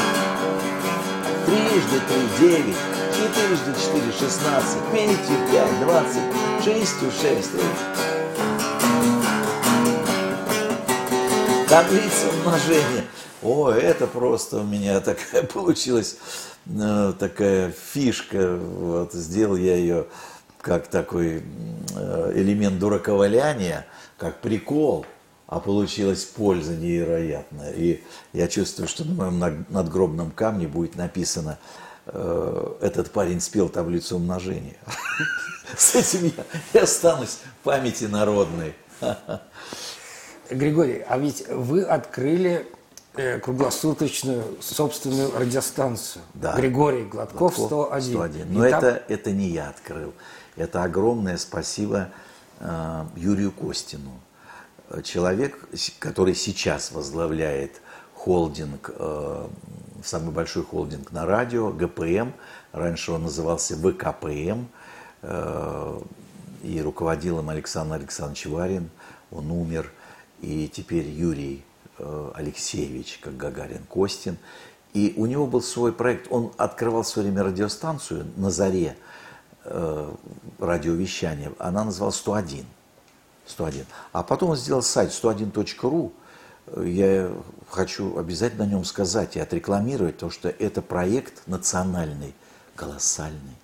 Трижды 1.46 2.00
три– 2.08 2.28
девять. 2.40 2.78
Четырежды 3.16 3.74
четыре– 3.74 4.12
шестнадцать. 4.20 4.82
Пятью 4.92 5.36
пять– 5.52 5.80
двадцать. 5.82 6.22
Шестью 6.64 7.12
шесть. 7.12 7.52
Таблица 11.68 12.30
умножения. 12.46 13.06
О, 13.44 13.70
это 13.70 14.08
просто 14.08 14.60
у 14.60 14.64
меня 14.64 15.02
такая 15.02 15.44
получилась 15.54 16.18
э, 16.66 17.14
такая 17.20 17.72
фишка. 17.72 18.56
Вот, 18.56 19.14
сделал 19.14 19.58
я 19.58 19.76
ее 19.76 20.06
как 20.62 20.88
такой 20.88 21.44
э, 21.94 22.32
элемент 22.36 22.80
дураковаляния, 22.80 23.86
как 24.18 24.40
прикол, 24.40 25.06
а 25.48 25.60
получилась 25.60 26.24
польза 26.24 26.74
невероятная. 26.74 27.74
И 27.74 28.02
я 28.32 28.48
чувствую, 28.48 28.88
что 28.88 29.04
на 29.04 29.14
моем 29.14 29.66
надгробном 29.68 30.32
камне 30.32 30.70
будет 30.70 30.96
написано 30.96 31.60
э, 32.06 32.76
этот 32.80 33.12
парень 33.12 33.42
спел 33.42 33.68
таблицу 33.68 34.16
умножения. 34.16 34.78
С 35.78 35.96
этим 35.96 36.32
я 36.74 36.84
останусь 36.84 37.40
в 37.60 37.64
памяти 37.66 38.06
народной. 38.06 38.74
Григорий, 40.50 41.04
а 41.08 41.18
ведь 41.18 41.48
вы 41.50 41.84
открыли 41.84 42.66
э, 43.16 43.40
круглосуточную 43.40 44.44
собственную 44.62 45.32
радиостанцию. 45.38 46.24
Да. 46.34 46.56
Григорий 46.56 47.04
Гладков, 47.04 47.56
Гладков 47.56 47.66
101. 47.66 48.14
101. 48.14 48.54
Но 48.54 48.70
там... 48.70 48.80
это, 48.80 49.04
это 49.08 49.32
не 49.32 49.50
я 49.50 49.70
открыл. 49.70 50.14
Это 50.56 50.84
огромное 50.84 51.38
спасибо 51.38 52.10
э, 52.60 53.06
Юрию 53.16 53.52
Костину. 53.52 54.12
Человек, 55.04 55.58
который 56.00 56.36
сейчас 56.36 56.92
возглавляет 56.92 57.82
холдинг, 58.14 58.92
э, 58.96 59.48
самый 60.04 60.32
большой 60.32 60.64
холдинг 60.64 61.12
на 61.12 61.26
радио, 61.26 61.72
ГПМ. 61.72 62.32
Раньше 62.72 63.12
он 63.12 63.24
назывался 63.24 63.76
ВКПМ. 63.76 64.66
Э, 65.24 66.00
и 66.64 66.82
руководил 66.82 67.40
им 67.40 67.50
Александр 67.50 67.96
Александрович 67.96 68.46
Варин. 68.46 68.90
Он 69.32 69.52
умер. 69.52 69.92
И 70.42 70.70
теперь 70.72 71.08
Юрий 71.08 71.64
Алексеевич, 72.36 73.20
как 73.22 73.38
Гагарин 73.38 73.84
Костин. 73.90 74.38
И 74.94 75.14
у 75.18 75.26
него 75.26 75.48
был 75.48 75.62
свой 75.62 75.92
проект. 75.92 76.28
Он 76.30 76.52
открывал 76.58 77.04
свое 77.04 77.30
время 77.30 77.44
радиостанцию 77.44 78.28
на 78.36 78.52
заре 78.52 78.96
э, 79.64 80.12
радиовещания. 80.60 81.52
Она 81.58 81.84
называлась 81.84 82.18
101. 82.18 82.66
101. 83.48 83.86
А 84.12 84.24
потом 84.24 84.52
он 84.52 84.56
сделал 84.56 84.82
сайт 84.82 85.10
101.ru. 85.12 86.12
Я 86.86 87.32
хочу 87.70 88.18
обязательно 88.18 88.64
о 88.64 88.68
нем 88.68 88.86
сказать 88.86 89.36
и 89.36 89.40
отрекламировать, 89.40 90.16
потому 90.16 90.32
что 90.32 90.50
это 90.50 90.82
проект 90.82 91.46
национальный, 91.48 92.34
колоссальный. 92.76 93.58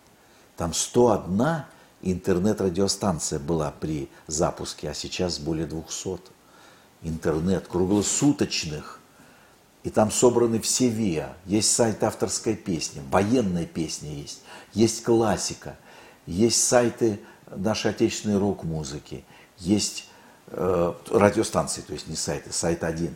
Там 0.58 0.73
101 0.73 1.63
интернет-радиостанция 2.02 3.39
была 3.39 3.71
при 3.71 4.10
запуске, 4.28 4.89
а 4.89 4.93
сейчас 4.93 5.39
более 5.39 5.65
200. 5.65 6.38
Интернет 7.01 7.67
круглосуточных. 7.67 8.99
И 9.83 9.89
там 9.89 10.12
собраны 10.12 10.59
все 10.59 10.89
ВИА. 10.89 11.35
Есть 11.45 11.73
сайт 11.73 12.03
авторской 12.03 12.55
песни, 12.55 13.01
военная 13.09 13.65
песня 13.65 14.13
есть, 14.13 14.41
есть 14.73 15.03
классика, 15.03 15.77
есть 16.25 16.62
сайты 16.62 17.19
нашей 17.55 17.91
отечественной 17.91 18.38
рок-музыки, 18.38 19.23
есть 19.57 20.09
э, 20.47 20.93
радиостанции, 21.09 21.81
то 21.81 21.93
есть 21.93 22.07
не 22.07 22.17
сайты, 22.17 22.51
сайт 22.51 22.83
один. 22.83 23.15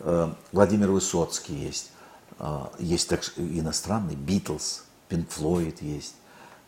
Э, 0.00 0.32
Владимир 0.52 0.92
Высоцкий 0.92 1.54
есть, 1.54 1.90
э, 2.38 2.64
есть 2.78 3.08
так, 3.08 3.24
иностранный, 3.36 4.14
Битлз, 4.14 4.84
Пинк 5.08 5.28
Флойд 5.30 5.82
есть, 5.82 6.14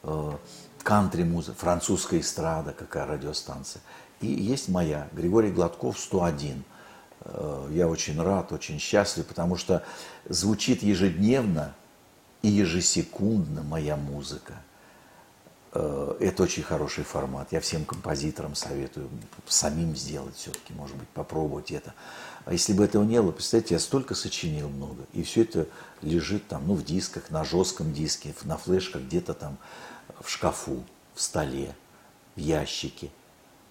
э, 0.03 0.33
кантри-музыка, 0.83 1.57
французская 1.59 2.21
эстрада, 2.21 2.73
какая 2.73 3.07
радиостанция. 3.07 3.83
И 4.21 4.27
есть 4.27 4.69
моя, 4.69 5.09
Григорий 5.13 5.51
Гладков, 5.51 5.99
101. 5.99 6.65
Э, 7.21 7.69
я 7.73 7.89
очень 7.89 8.21
рад, 8.21 8.53
очень 8.53 8.79
счастлив, 8.79 9.27
потому 9.27 9.57
что 9.57 9.85
звучит 10.29 10.83
ежедневно 10.83 11.75
и 12.43 12.49
ежесекундно 12.49 13.63
моя 13.63 13.97
музыка. 13.97 14.55
Э, 15.73 16.17
это 16.21 16.43
очень 16.43 16.63
хороший 16.63 17.05
формат. 17.05 17.53
Я 17.53 17.61
всем 17.61 17.85
композиторам 17.85 18.55
советую 18.55 19.09
самим 19.47 19.95
сделать 19.95 20.37
все-таки, 20.37 20.73
может 20.73 20.97
быть, 20.97 21.09
попробовать 21.09 21.71
это. 21.71 21.95
А 22.45 22.53
если 22.53 22.73
бы 22.73 22.85
этого 22.85 23.05
не 23.05 23.21
было, 23.21 23.33
представьте, 23.33 23.75
я 23.75 23.81
столько 23.81 24.15
сочинил 24.15 24.69
много. 24.69 25.05
И 25.13 25.23
все 25.23 25.43
это 25.43 25.67
лежит 26.03 26.49
там, 26.49 26.67
ну, 26.67 26.75
в 26.75 26.85
дисках, 26.85 27.31
на 27.31 27.45
жестком 27.45 27.93
диске, 27.93 28.35
на 28.45 28.57
флешках, 28.57 29.03
где-то 29.03 29.35
там 29.35 29.59
в 30.21 30.31
шкафу, 30.31 30.83
в 31.15 31.21
столе, 31.21 31.75
в 32.35 32.41
ящике. 32.41 33.11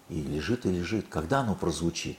И 0.10 0.22
лежит 0.22 0.66
и 0.66 0.72
лежит. 0.72 1.08
Когда 1.10 1.40
оно 1.40 1.56
прозвучит? 1.56 2.18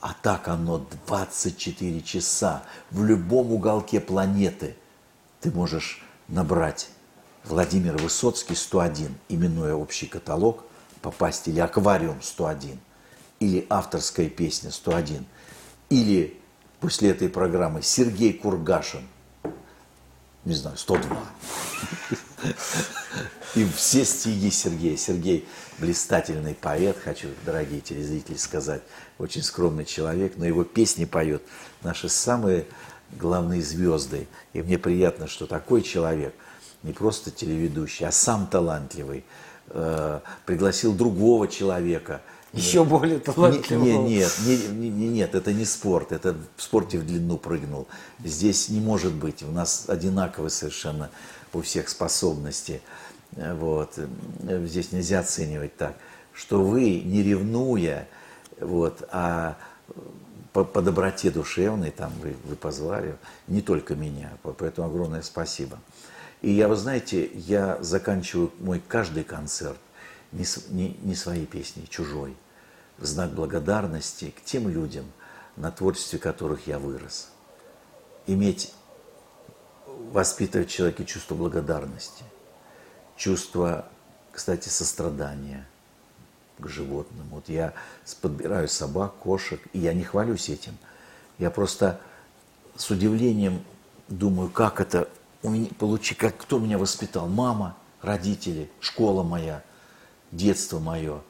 А 0.00 0.14
так 0.14 0.48
оно 0.48 0.86
24 1.06 2.02
часа 2.02 2.62
в 2.90 3.04
любом 3.04 3.52
уголке 3.52 4.00
планеты 4.00 4.76
ты 5.40 5.50
можешь 5.50 6.04
набрать 6.28 6.90
Владимир 7.44 7.96
Высоцкий 7.96 8.54
101, 8.54 9.14
именуя 9.28 9.74
общий 9.74 10.06
каталог, 10.06 10.64
попасть 11.00 11.48
или 11.48 11.60
аквариум 11.60 12.20
101, 12.20 12.78
или 13.40 13.66
авторская 13.70 14.28
песня 14.28 14.70
101, 14.70 15.24
или 15.88 16.40
после 16.80 17.10
этой 17.10 17.28
программы 17.28 17.82
Сергей 17.82 18.32
Кургашин, 18.32 19.06
не 20.46 20.54
знаю, 20.54 20.78
102. 20.78 21.24
И 23.56 23.66
все 23.74 24.04
стиги 24.04 24.48
Сергея. 24.48 24.96
Сергей 24.96 25.46
блистательный 25.78 26.54
поэт, 26.54 26.96
хочу, 27.02 27.28
дорогие 27.44 27.80
телезрители, 27.80 28.36
сказать, 28.36 28.82
очень 29.18 29.42
скромный 29.42 29.84
человек, 29.84 30.34
но 30.36 30.46
его 30.46 30.62
песни 30.64 31.04
поют 31.04 31.42
наши 31.82 32.08
самые 32.08 32.66
главные 33.18 33.60
звезды. 33.60 34.28
И 34.52 34.62
мне 34.62 34.78
приятно, 34.78 35.26
что 35.26 35.46
такой 35.46 35.82
человек, 35.82 36.34
не 36.82 36.92
просто 36.92 37.30
телеведущий, 37.30 38.06
а 38.06 38.12
сам 38.12 38.46
талантливый, 38.46 39.24
э, 39.70 40.20
пригласил 40.44 40.94
другого 40.94 41.48
человека. 41.48 42.22
Еще 42.56 42.84
более 42.84 43.18
талантливого. 43.18 43.84
Не, 43.84 43.98
не, 43.98 44.16
нет, 44.16 44.32
не, 44.44 44.88
не, 44.88 45.08
нет, 45.08 45.34
это 45.34 45.52
не 45.52 45.64
спорт, 45.64 46.12
это 46.12 46.36
в 46.56 46.62
спорте 46.62 46.98
в 46.98 47.06
длину 47.06 47.38
прыгнул. 47.38 47.86
Здесь 48.24 48.68
не 48.68 48.80
может 48.80 49.12
быть, 49.12 49.42
у 49.42 49.50
нас 49.50 49.84
одинаковые 49.88 50.50
совершенно 50.50 51.10
у 51.52 51.60
всех 51.60 51.88
способности. 51.88 52.80
Вот. 53.32 53.98
Здесь 54.42 54.92
нельзя 54.92 55.20
оценивать 55.20 55.76
так, 55.76 55.96
что 56.32 56.62
вы, 56.62 57.00
не 57.00 57.22
ревнуя, 57.22 58.08
вот, 58.60 59.06
а 59.10 59.56
по, 60.52 60.64
по 60.64 60.80
доброте 60.80 61.30
душевной, 61.30 61.90
там 61.90 62.12
вы, 62.22 62.34
вы 62.44 62.56
позвали, 62.56 63.16
не 63.46 63.60
только 63.60 63.94
меня, 63.94 64.32
поэтому 64.42 64.88
огромное 64.88 65.22
спасибо. 65.22 65.78
И 66.40 66.50
я, 66.50 66.68
вы 66.68 66.76
знаете, 66.76 67.30
я 67.34 67.78
заканчиваю 67.82 68.52
мой 68.60 68.82
каждый 68.86 69.24
концерт 69.24 69.78
не, 70.32 70.44
не, 70.70 70.96
не 71.02 71.14
своей 71.14 71.46
песней, 71.46 71.86
чужой, 71.88 72.36
знак 72.98 73.32
благодарности 73.32 74.30
к 74.30 74.42
тем 74.44 74.68
людям, 74.68 75.06
на 75.56 75.70
творчестве 75.70 76.18
которых 76.18 76.66
я 76.66 76.78
вырос. 76.78 77.28
иметь, 78.26 78.74
воспитывать 79.86 80.68
в 80.68 80.72
человеке 80.72 81.04
чувство 81.04 81.34
благодарности, 81.34 82.24
чувство, 83.16 83.88
кстати, 84.32 84.68
сострадания 84.68 85.66
к 86.58 86.68
животным. 86.68 87.26
Вот 87.30 87.48
я 87.48 87.72
подбираю 88.20 88.68
собак, 88.68 89.14
кошек, 89.16 89.60
и 89.72 89.78
я 89.78 89.92
не 89.92 90.04
хвалюсь 90.04 90.48
этим. 90.48 90.76
Я 91.38 91.50
просто 91.50 92.00
с 92.76 92.90
удивлением 92.90 93.62
думаю, 94.08 94.50
как 94.50 94.80
это 94.80 95.08
у 95.42 95.50
меня 95.50 95.68
получи, 95.78 96.14
как 96.14 96.36
кто 96.36 96.58
меня 96.58 96.78
воспитал? 96.78 97.28
Мама, 97.28 97.76
родители, 98.00 98.70
школа 98.80 99.22
моя, 99.22 99.62
детство 100.32 100.78
мое, 100.78 101.22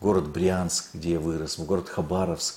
город 0.00 0.28
Брянск, 0.28 0.86
где 0.94 1.12
я 1.12 1.20
вырос, 1.20 1.58
город 1.58 1.88
Хабаровск, 1.88 2.56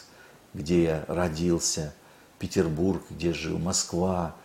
где 0.53 0.83
я 0.83 1.05
родился, 1.07 1.93
Петербург, 2.39 3.03
где 3.09 3.33
жил, 3.33 3.57
Москва, 3.57 4.35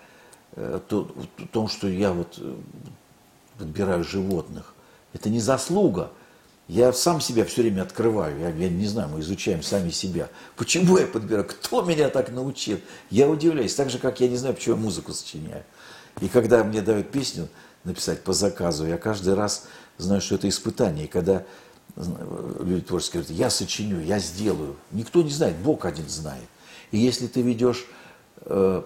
э, 0.53 0.81
то, 0.89 1.11
в 1.37 1.47
том, 1.49 1.69
что 1.69 1.89
я 1.89 2.13
вот 2.13 2.39
э, 2.39 2.57
подбираю 3.59 4.05
животных. 4.05 4.75
Это 5.13 5.31
не 5.31 5.41
заслуга. 5.41 6.11
Я 6.69 6.93
сам 6.93 7.21
себя 7.21 7.45
все 7.45 7.63
время 7.63 7.83
открываю. 7.83 8.39
Я, 8.39 8.51
я 8.51 8.69
не 8.69 8.87
знаю, 8.87 9.09
мы 9.09 9.21
изучаем 9.21 9.63
сами 9.63 9.91
себя. 9.91 10.29
Почему 10.55 10.99
я 10.99 11.07
подбираю? 11.07 11.47
Кто 11.47 11.83
меня 11.83 12.11
так 12.11 12.31
научил? 12.31 12.79
Я 13.11 13.29
удивляюсь. 13.29 13.75
Так 13.75 13.91
же, 13.91 13.99
как 13.99 14.21
я 14.21 14.29
не 14.29 14.37
знаю, 14.37 14.55
почему 14.55 14.77
я 14.77 14.83
музыку 14.83 15.13
сочиняю. 15.13 15.65
И 16.21 16.29
когда 16.29 16.63
мне 16.65 16.83
дают 16.83 17.11
песню 17.11 17.49
написать 17.85 18.23
по 18.23 18.33
заказу, 18.33 18.87
я 18.87 18.99
каждый 18.99 19.35
раз 19.35 19.67
знаю, 19.97 20.21
что 20.21 20.35
это 20.35 20.49
испытание. 20.49 21.07
И 21.07 21.09
когда 21.09 21.45
люди 21.99 22.83
творческие 22.83 23.23
говорят, 23.23 23.39
я 23.39 23.51
сочиню, 23.51 24.01
я 24.01 24.19
сделаю. 24.19 24.77
Никто 24.93 25.23
не 25.23 25.31
знает, 25.31 25.57
Бог 25.57 25.85
один 25.85 26.09
знает. 26.09 26.49
И 26.91 26.99
если 26.99 27.27
ты 27.27 27.43
ведешь 27.43 27.87
э, 28.43 28.83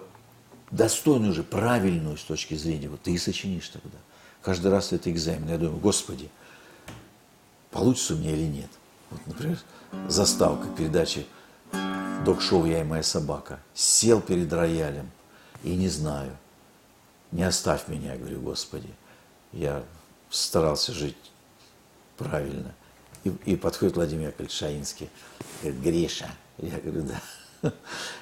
достойную 0.71 1.33
же, 1.33 1.43
правильную 1.43 2.17
с 2.17 2.23
точки 2.23 2.55
зрения, 2.55 2.89
вот 2.89 3.01
ты 3.01 3.11
и 3.11 3.17
сочинишь 3.17 3.69
тогда. 3.69 3.97
Каждый 4.41 4.71
раз 4.71 4.91
это 4.91 5.11
экзамен. 5.11 5.47
Я 5.47 5.57
думаю, 5.57 5.77
Господи, 5.77 6.29
получится 7.71 8.15
у 8.15 8.17
меня 8.17 8.31
или 8.31 8.45
нет. 8.45 8.69
Вот, 9.09 9.27
например, 9.27 9.59
заставка 10.07 10.67
передачи 10.75 11.25
док-шоу 12.25 12.65
«Я 12.65 12.81
и 12.81 12.83
моя 12.83 13.03
собака». 13.03 13.59
Сел 13.73 14.21
перед 14.21 14.51
роялем 14.51 15.09
и 15.63 15.75
не 15.75 15.87
знаю, 15.87 16.35
не 17.31 17.43
оставь 17.43 17.87
меня, 17.87 18.15
говорю, 18.17 18.41
Господи. 18.41 18.89
Я 19.51 19.83
старался 20.29 20.93
жить 20.93 21.15
правильно. 22.17 22.73
И, 23.23 23.29
и 23.45 23.55
подходит 23.55 23.95
Владимир 23.95 24.27
Яковлевич 24.27 24.55
Шаинский, 24.55 25.09
говорит, 25.61 25.81
Гриша. 25.81 26.29
Я 26.57 26.77
говорю, 26.79 27.03
да. 27.03 27.21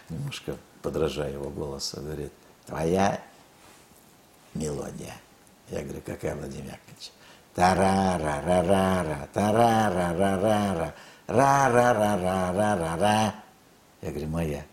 Немножко 0.10 0.58
подражая 0.82 1.34
его 1.34 1.50
голосу, 1.50 2.02
говорит, 2.02 2.32
твоя 2.66 3.22
мелодия. 4.54 5.16
Я 5.70 5.84
говорю, 5.84 6.02
какая, 6.06 6.36
Владимир 6.36 6.74
Яковлевич? 6.74 7.12
Тарара-ра-ра-ра, 7.56 9.28
тарара-ра-ра-ра, 9.34 10.94
ра-ра-ра-ра-ра-ра. 11.28 13.36
Я 14.02 14.10
говорю, 14.10 14.28
моя. 14.28 14.66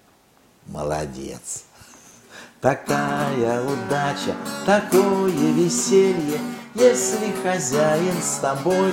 Молодец. 0.66 1.64
Такая 2.60 3.62
удача, 3.62 4.34
такое 4.66 5.30
веселье, 5.30 6.40
если 6.74 7.32
хозяин 7.42 8.20
с 8.20 8.38
тобой. 8.38 8.92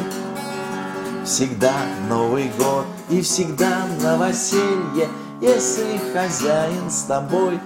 Всегда 1.26 1.73
Новый 2.07 2.49
год 2.55 2.86
и 3.09 3.19
всегда 3.19 3.88
новоселье, 3.99 5.09
если 5.41 5.97
хозяин 6.13 6.91
с 6.91 7.05
тобой. 7.05 7.59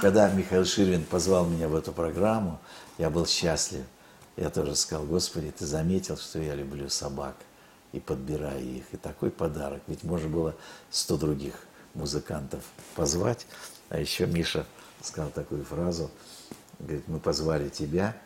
Когда 0.00 0.28
Михаил 0.32 0.64
Ширвин 0.64 1.04
позвал 1.04 1.46
меня 1.46 1.68
в 1.68 1.76
эту 1.76 1.92
программу, 1.92 2.58
я 2.98 3.08
был 3.08 3.24
счастлив. 3.24 3.84
Я 4.36 4.50
тоже 4.50 4.74
сказал, 4.74 5.06
Господи, 5.06 5.52
ты 5.56 5.64
заметил, 5.64 6.16
что 6.16 6.40
я 6.40 6.56
люблю 6.56 6.88
собак 6.88 7.36
и 7.92 8.00
подбираю 8.00 8.60
их. 8.60 8.84
И 8.90 8.96
такой 8.96 9.30
подарок. 9.30 9.80
Ведь 9.86 10.02
можно 10.02 10.28
было 10.28 10.56
сто 10.90 11.16
других 11.16 11.54
музыкантов 11.94 12.64
позвать. 12.96 13.46
А 13.90 14.00
еще 14.00 14.26
Миша 14.26 14.66
сказал 15.00 15.30
такую 15.30 15.64
фразу. 15.64 16.10
Говорит, 16.80 17.06
мы 17.06 17.20
позвали 17.20 17.68
тебя. 17.68 18.16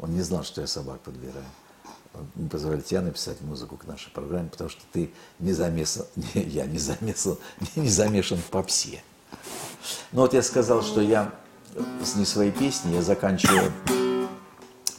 Он 0.00 0.10
не 0.10 0.22
знал, 0.22 0.42
что 0.42 0.62
я 0.62 0.66
собак 0.66 0.98
подбираю. 0.98 1.46
Мы 2.34 2.48
позвали 2.48 2.80
тебя 2.80 3.02
написать 3.02 3.40
музыку 3.40 3.76
к 3.76 3.86
нашей 3.86 4.10
программе, 4.10 4.48
потому 4.48 4.70
что 4.70 4.82
ты 4.92 5.10
не 5.38 5.52
замешан, 5.52 6.06
не, 6.16 6.42
я 6.42 6.66
не 6.66 6.78
замешан, 6.78 7.36
не 7.76 7.88
замешан 7.88 8.38
в 8.38 8.50
попсе. 8.50 9.02
Но 10.12 10.22
вот 10.22 10.34
я 10.34 10.42
сказал, 10.42 10.82
что 10.82 11.00
я 11.00 11.34
с 12.02 12.14
не 12.14 12.24
своей 12.24 12.52
песни, 12.52 12.94
я 12.94 13.02
заканчиваю 13.02 13.72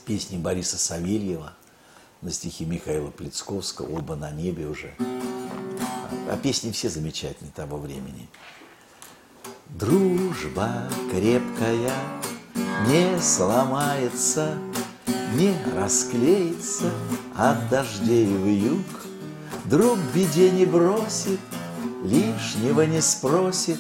песни 0.06 0.38
Бориса 0.38 0.78
Савельева 0.78 1.54
на 2.22 2.32
стихи 2.32 2.66
Михаила 2.66 3.12
Плецковского, 3.12 3.98
оба 3.98 4.16
на 4.16 4.32
небе 4.32 4.68
уже. 4.68 4.94
А 5.00 6.38
песни 6.42 6.72
все 6.72 6.90
замечательные 6.90 7.52
того 7.52 7.78
времени. 7.78 8.30
Дружба 9.70 10.90
крепкая 11.12 11.94
не 12.88 13.20
сломается, 13.20 14.58
не 15.34 15.56
расклеится 15.76 16.92
от 17.36 17.70
дождей 17.70 18.26
в 18.26 18.48
юг. 18.48 18.86
Друг 19.66 19.98
беде 20.14 20.52
не 20.52 20.66
бросит, 20.66 21.40
лишнего 22.04 22.82
не 22.86 23.02
спросит, 23.02 23.80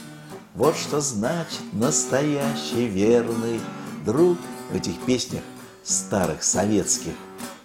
вот 0.56 0.76
что 0.76 1.02
значит 1.02 1.62
настоящий 1.74 2.88
верный 2.88 3.60
друг. 4.06 4.38
В 4.72 4.76
этих 4.76 5.00
песнях 5.02 5.44
старых, 5.84 6.44
советских, 6.44 7.14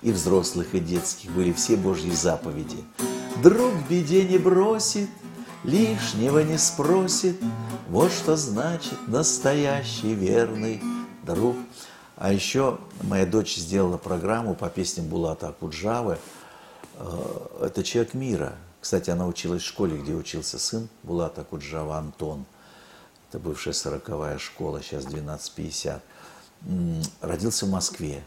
и 0.02 0.12
взрослых, 0.12 0.74
и 0.74 0.80
детских 0.80 1.30
были 1.32 1.52
все 1.52 1.76
Божьи 1.76 2.10
заповеди. 2.10 2.84
Друг 3.42 3.72
беде 3.88 4.24
не 4.24 4.38
бросит, 4.38 5.08
лишнего 5.64 6.40
не 6.40 6.58
спросит, 6.58 7.36
вот 7.88 8.12
что 8.12 8.36
значит 8.36 8.98
настоящий 9.06 10.14
верный 10.14 10.82
друг. 11.24 11.56
А 12.20 12.34
еще 12.34 12.78
моя 13.00 13.24
дочь 13.24 13.56
сделала 13.56 13.96
программу 13.96 14.54
по 14.54 14.68
песням 14.68 15.06
Булата 15.06 15.48
Акуджавы. 15.48 16.18
Э, 16.96 17.46
это 17.62 17.82
«Человек 17.82 18.12
мира». 18.12 18.56
Кстати, 18.78 19.08
она 19.08 19.26
училась 19.26 19.62
в 19.62 19.66
школе, 19.66 19.96
где 19.96 20.12
учился 20.12 20.58
сын 20.58 20.90
Булата 21.02 21.40
Акуджава 21.40 21.96
Антон. 21.96 22.44
Это 23.30 23.38
бывшая 23.38 23.72
сороковая 23.72 24.36
школа, 24.36 24.82
сейчас 24.82 25.06
1250. 25.06 26.02
Родился 27.22 27.64
в 27.64 27.70
Москве, 27.70 28.22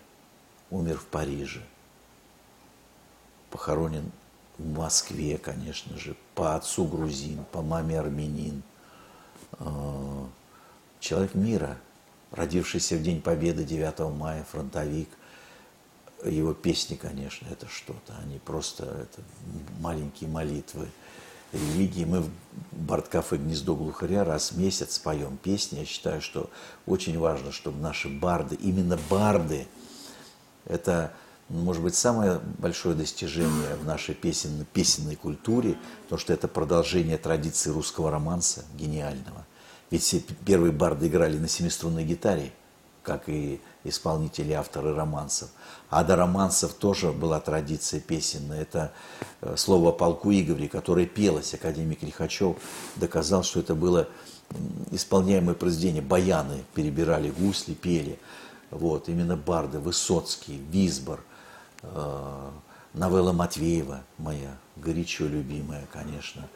умер 0.72 0.98
в 0.98 1.06
Париже. 1.06 1.62
Похоронен 3.52 4.12
в 4.58 4.74
Москве, 4.74 5.38
конечно 5.38 6.00
же, 6.00 6.16
по 6.34 6.56
отцу 6.56 6.86
грузин, 6.86 7.46
по 7.52 7.62
маме 7.62 8.00
армянин. 8.00 8.64
Э, 9.60 10.26
человек 11.00 11.36
мира, 11.36 11.78
родившийся 12.34 12.98
в 12.98 13.02
День 13.02 13.22
Победы 13.22 13.64
9 13.64 14.00
мая, 14.16 14.46
фронтовик. 14.52 15.10
Его 16.26 16.54
песни, 16.54 16.96
конечно, 16.96 17.48
это 17.50 17.68
что-то. 17.68 18.14
Они 18.22 18.40
просто 18.40 18.86
это 18.86 19.22
маленькие 19.80 20.30
молитвы 20.30 20.88
религии. 21.52 22.06
Мы 22.06 22.22
в 22.22 22.30
Барткафе 22.72 23.38
«Гнездо 23.38 23.76
глухаря» 23.76 24.24
раз 24.24 24.52
в 24.52 24.58
месяц 24.58 25.00
поем 25.00 25.38
песни. 25.38 25.80
Я 25.80 25.86
считаю, 25.86 26.22
что 26.22 26.50
очень 26.86 27.18
важно, 27.18 27.52
чтобы 27.52 27.80
наши 27.80 28.10
барды, 28.10 28.56
именно 28.56 28.98
барды, 29.10 29.68
это 30.66 31.14
может 31.50 31.84
быть, 31.84 31.94
самое 31.94 32.40
большое 32.58 32.96
достижение 32.96 33.76
в 33.76 33.86
нашей 33.86 34.16
песенной, 34.16 34.66
песенной 34.66 35.16
культуре, 35.16 35.78
потому 36.04 36.20
что 36.20 36.34
это 36.34 36.48
продолжение 36.48 37.18
традиции 37.18 37.70
русского 37.70 38.10
романса 38.10 38.66
гениального. 38.76 39.43
Ведь 39.94 40.02
все 40.02 40.22
первые 40.44 40.72
барды 40.72 41.08
играли 41.08 41.38
на 41.38 41.48
семиструнной 41.48 42.04
гитаре, 42.04 42.52
как 43.04 43.30
и 43.30 43.62
исполнители, 43.84 44.54
авторы 44.54 44.96
романсов. 44.96 45.52
А 45.92 46.04
до 46.04 46.16
романсов 46.16 46.74
тоже 46.74 47.12
была 47.12 47.40
традиция 47.40 48.00
песенная. 48.00 48.64
Это 48.64 48.92
э, 49.42 49.54
слово 49.56 49.90
о 49.90 49.92
полку 49.92 50.32
Игоря, 50.32 50.68
которое 50.68 51.06
пелось. 51.06 51.54
Академик 51.54 52.02
Лихачев 52.02 52.58
доказал, 52.96 53.44
что 53.44 53.60
это 53.60 53.76
было 53.76 54.08
исполняемое 54.90 55.54
произведение. 55.54 56.02
Баяны 56.02 56.64
перебирали 56.74 57.30
гусли, 57.30 57.76
пели. 57.76 58.18
Вот, 58.72 59.10
именно 59.10 59.38
барды, 59.38 59.78
Высоцкий, 59.78 60.58
Висбор– 60.72 61.22
Э, 61.84 62.50
новелла 62.94 63.34
Матвеева, 63.34 64.04
моя 64.18 64.58
горячо 64.78 65.26
любимая, 65.26 65.86
конечно. 65.92 66.48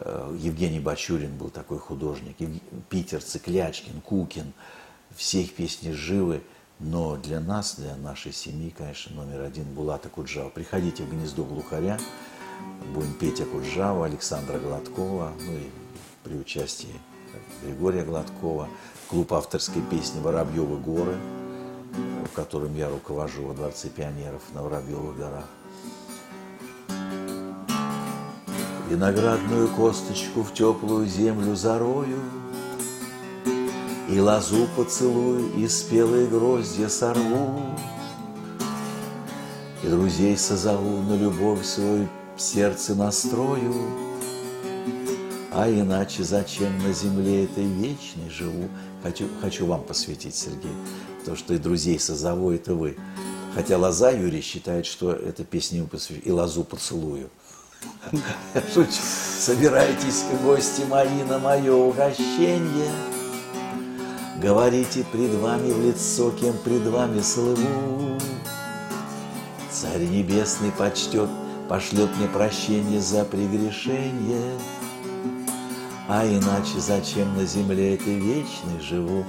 Э, 0.00 0.36
Евгений 0.38 0.80
Бачурин 0.80 1.36
был 1.36 1.50
такой 1.50 1.78
художник. 1.78 2.36
Питер, 2.88 3.22
Циклячкин, 3.22 4.00
Кукин. 4.00 4.52
Все 5.14 5.42
их 5.42 5.54
песни 5.54 5.92
живы. 5.92 6.42
Но 6.78 7.16
для 7.16 7.40
нас, 7.40 7.76
для 7.76 7.96
нашей 7.96 8.32
семьи, 8.32 8.74
конечно, 8.76 9.16
номер 9.16 9.42
один 9.42 9.64
Булат 9.64 10.04
Акуджава. 10.04 10.50
Приходите 10.50 11.04
в 11.04 11.10
гнездо 11.10 11.44
глухаря. 11.44 11.98
Будем 12.92 13.14
петь 13.14 13.40
Акуджава, 13.40 14.06
Александра 14.06 14.58
Гладкова, 14.58 15.32
ну 15.40 15.52
и 15.52 15.70
при 16.22 16.34
участии 16.34 16.94
Григория 17.62 18.02
Гладкова, 18.02 18.68
клуб 19.08 19.32
авторской 19.32 19.82
песни 19.82 20.20
«Воробьевы 20.20 20.78
горы», 20.78 21.16
в 22.24 22.34
котором 22.34 22.74
я 22.74 22.88
руковожу 22.88 23.46
во 23.46 23.54
Дворце 23.54 23.88
пионеров 23.88 24.42
на 24.54 24.62
Воробьевых 24.62 25.16
горах. 25.16 25.44
Виноградную 28.88 29.66
косточку 29.68 30.42
в 30.42 30.54
теплую 30.54 31.08
землю 31.08 31.56
зарою, 31.56 32.20
И 34.08 34.20
лозу 34.20 34.68
поцелую, 34.76 35.52
и 35.56 35.66
спелые 35.66 36.28
гроздья 36.28 36.88
сорву, 36.88 37.62
И 39.82 39.88
друзей 39.88 40.36
созову 40.36 41.02
на 41.02 41.16
любовь 41.16 41.64
свою 41.64 42.08
сердце 42.36 42.94
настрою, 42.94 43.74
А 45.52 45.68
иначе 45.68 46.22
зачем 46.22 46.78
на 46.78 46.92
земле 46.92 47.44
этой 47.44 47.64
вечной 47.64 48.30
живу? 48.30 48.68
Хочу, 49.02 49.26
хочу 49.40 49.66
вам 49.66 49.82
посвятить, 49.82 50.36
Сергей, 50.36 50.70
то, 51.24 51.34
что 51.34 51.54
и 51.54 51.58
друзей 51.58 51.98
созову, 51.98 52.52
это 52.52 52.74
вы. 52.74 52.96
Хотя 53.56 53.78
Лоза 53.78 54.10
Юрий 54.12 54.42
считает, 54.42 54.86
что 54.86 55.10
эта 55.10 55.42
песня 55.42 55.82
посвящена, 55.84 56.24
и 56.24 56.30
Лозу 56.30 56.62
поцелую. 56.62 57.30
Шучу. 58.72 58.90
Собирайтесь, 59.38 60.24
гости 60.42 60.82
мои, 60.88 61.22
на 61.28 61.38
мое 61.38 61.72
угощение. 61.74 62.90
Говорите 64.40 65.04
пред 65.12 65.34
вами 65.34 65.72
в 65.72 65.84
лицо, 65.84 66.30
кем 66.30 66.56
пред 66.58 66.86
вами 66.86 67.20
слыву. 67.20 68.18
Царь 69.70 70.04
небесный 70.04 70.72
почтет, 70.72 71.28
пошлет 71.68 72.10
мне 72.16 72.28
прощение 72.28 73.00
за 73.00 73.24
прегрешение. 73.24 74.58
А 76.08 76.24
иначе 76.24 76.78
зачем 76.78 77.36
на 77.36 77.44
земле 77.44 77.94
этой 77.94 78.14
вечной 78.14 78.80
живу? 78.80 79.24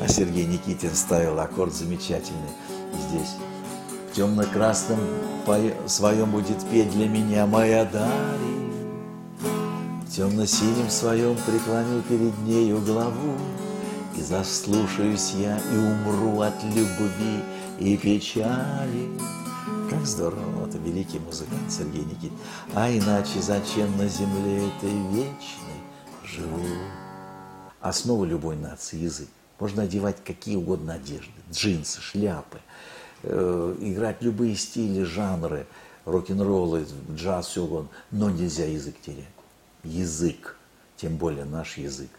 А 0.00 0.08
Сергей 0.08 0.46
Никитин 0.46 0.94
ставил 0.94 1.38
аккорд 1.40 1.74
замечательный 1.74 2.50
здесь. 3.08 3.36
В 4.10 4.12
темно-красном 4.12 4.98
своем 5.86 6.32
будет 6.32 6.68
петь 6.68 6.90
для 6.90 7.08
меня 7.08 7.46
моя 7.46 7.84
Дарья. 7.84 8.08
В 10.04 10.10
темно-синем 10.10 10.90
своем 10.90 11.36
преклоню 11.46 12.02
перед 12.02 12.36
нею 12.38 12.80
главу, 12.80 13.38
И 14.16 14.20
заслушаюсь 14.20 15.34
я 15.38 15.56
и 15.72 15.76
умру 15.78 16.40
от 16.40 16.60
любви 16.64 17.44
и 17.78 17.96
печали. 17.96 19.08
Как 19.88 20.04
здорово, 20.04 20.66
это 20.66 20.78
великий 20.78 21.20
музыкант 21.20 21.70
Сергей 21.70 22.04
Никит. 22.04 22.32
А 22.74 22.90
иначе 22.90 23.40
зачем 23.40 23.96
на 23.96 24.08
земле 24.08 24.66
этой 24.66 24.90
вечной 25.12 25.80
живу? 26.24 26.66
Основа 27.80 28.24
любой 28.24 28.56
нации– 28.56 28.96
язык. 29.04 29.28
Можно 29.60 29.84
одевать 29.84 30.16
какие 30.24 30.56
угодно 30.56 30.94
одежды, 30.94 31.30
джинсы, 31.52 32.00
шляпы– 32.00 32.58
Э, 33.22 33.76
играть 33.80 34.22
любые 34.22 34.56
стили, 34.56 35.02
жанры, 35.02 35.66
рок-н-роллы, 36.06 36.86
джаз, 37.14 37.48
все 37.48 37.64
угодно, 37.64 37.90
но 38.10 38.30
нельзя 38.30 38.64
язык 38.64 38.96
терять. 39.00 39.24
Язык, 39.84 40.56
тем 40.96 41.16
более 41.16 41.44
наш 41.44 41.76
язык, 41.76 42.10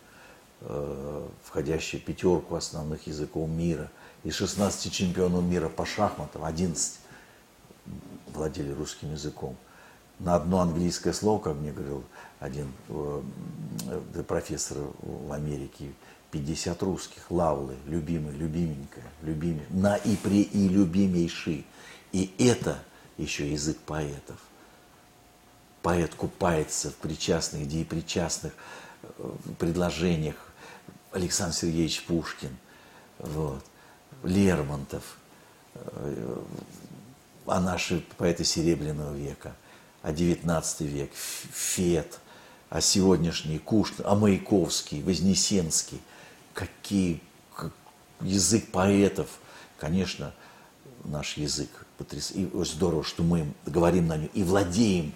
э, 0.61 1.27
входящий 1.43 1.99
в 1.99 2.03
пятерку 2.03 2.55
основных 2.55 3.07
языков 3.07 3.49
мира. 3.49 3.89
Из 4.23 4.35
16 4.35 4.91
чемпионов 4.93 5.43
мира 5.43 5.69
по 5.69 5.85
шахматам 5.85 6.43
11 6.43 6.99
владели 8.27 8.71
русским 8.71 9.11
языком. 9.11 9.55
На 10.19 10.35
одно 10.35 10.59
английское 10.59 11.13
слово, 11.13 11.41
как 11.41 11.55
мне 11.55 11.71
говорил 11.71 12.03
один 12.39 12.71
э, 12.89 13.21
профессор 14.27 14.77
в 15.01 15.31
Америке, 15.33 15.93
50 16.31 16.81
русских, 16.83 17.29
лавлы, 17.29 17.75
любимый, 17.85 18.33
любименькая, 18.33 19.03
любимый, 19.21 19.65
на 19.69 19.95
и 19.97 20.15
при 20.15 20.43
и 20.43 20.67
любимейший. 20.67 21.65
И 22.13 22.33
это 22.37 22.79
еще 23.17 23.51
язык 23.51 23.77
поэтов. 23.85 24.37
Поэт 25.81 26.13
купается 26.15 26.91
в 26.91 26.95
причастных, 26.95 27.63
где 27.63 27.81
и 27.81 27.83
причастных 27.83 28.53
э, 29.03 29.31
предложениях. 29.59 30.35
Александр 31.11 31.55
Сергеевич 31.55 32.05
Пушкин, 32.05 32.55
вот, 33.17 33.63
Лермонтов, 34.23 35.17
э, 35.73 36.37
а 37.45 37.59
наши 37.59 38.05
поэты 38.17 38.45
Серебряного 38.45 39.13
века, 39.13 39.53
а 40.01 40.13
19 40.13 40.81
век, 40.81 41.11
Фет, 41.13 42.19
а 42.69 42.79
сегодняшний 42.79 43.59
Кушнин, 43.59 44.05
а 44.05 44.15
Маяковский, 44.15 45.01
Вознесенский– 45.01 45.99
какие, 46.53 47.21
как, 47.55 47.71
язык 48.21 48.71
поэтов, 48.71 49.29
конечно, 49.77 50.33
наш 51.03 51.37
язык 51.37 51.69
потряс... 51.97 52.31
и 52.31 52.49
здорово, 52.63 53.03
что 53.03 53.23
мы 53.23 53.51
говорим 53.65 54.07
на 54.07 54.17
нем 54.17 54.29
и 54.33 54.43
владеем 54.43 55.13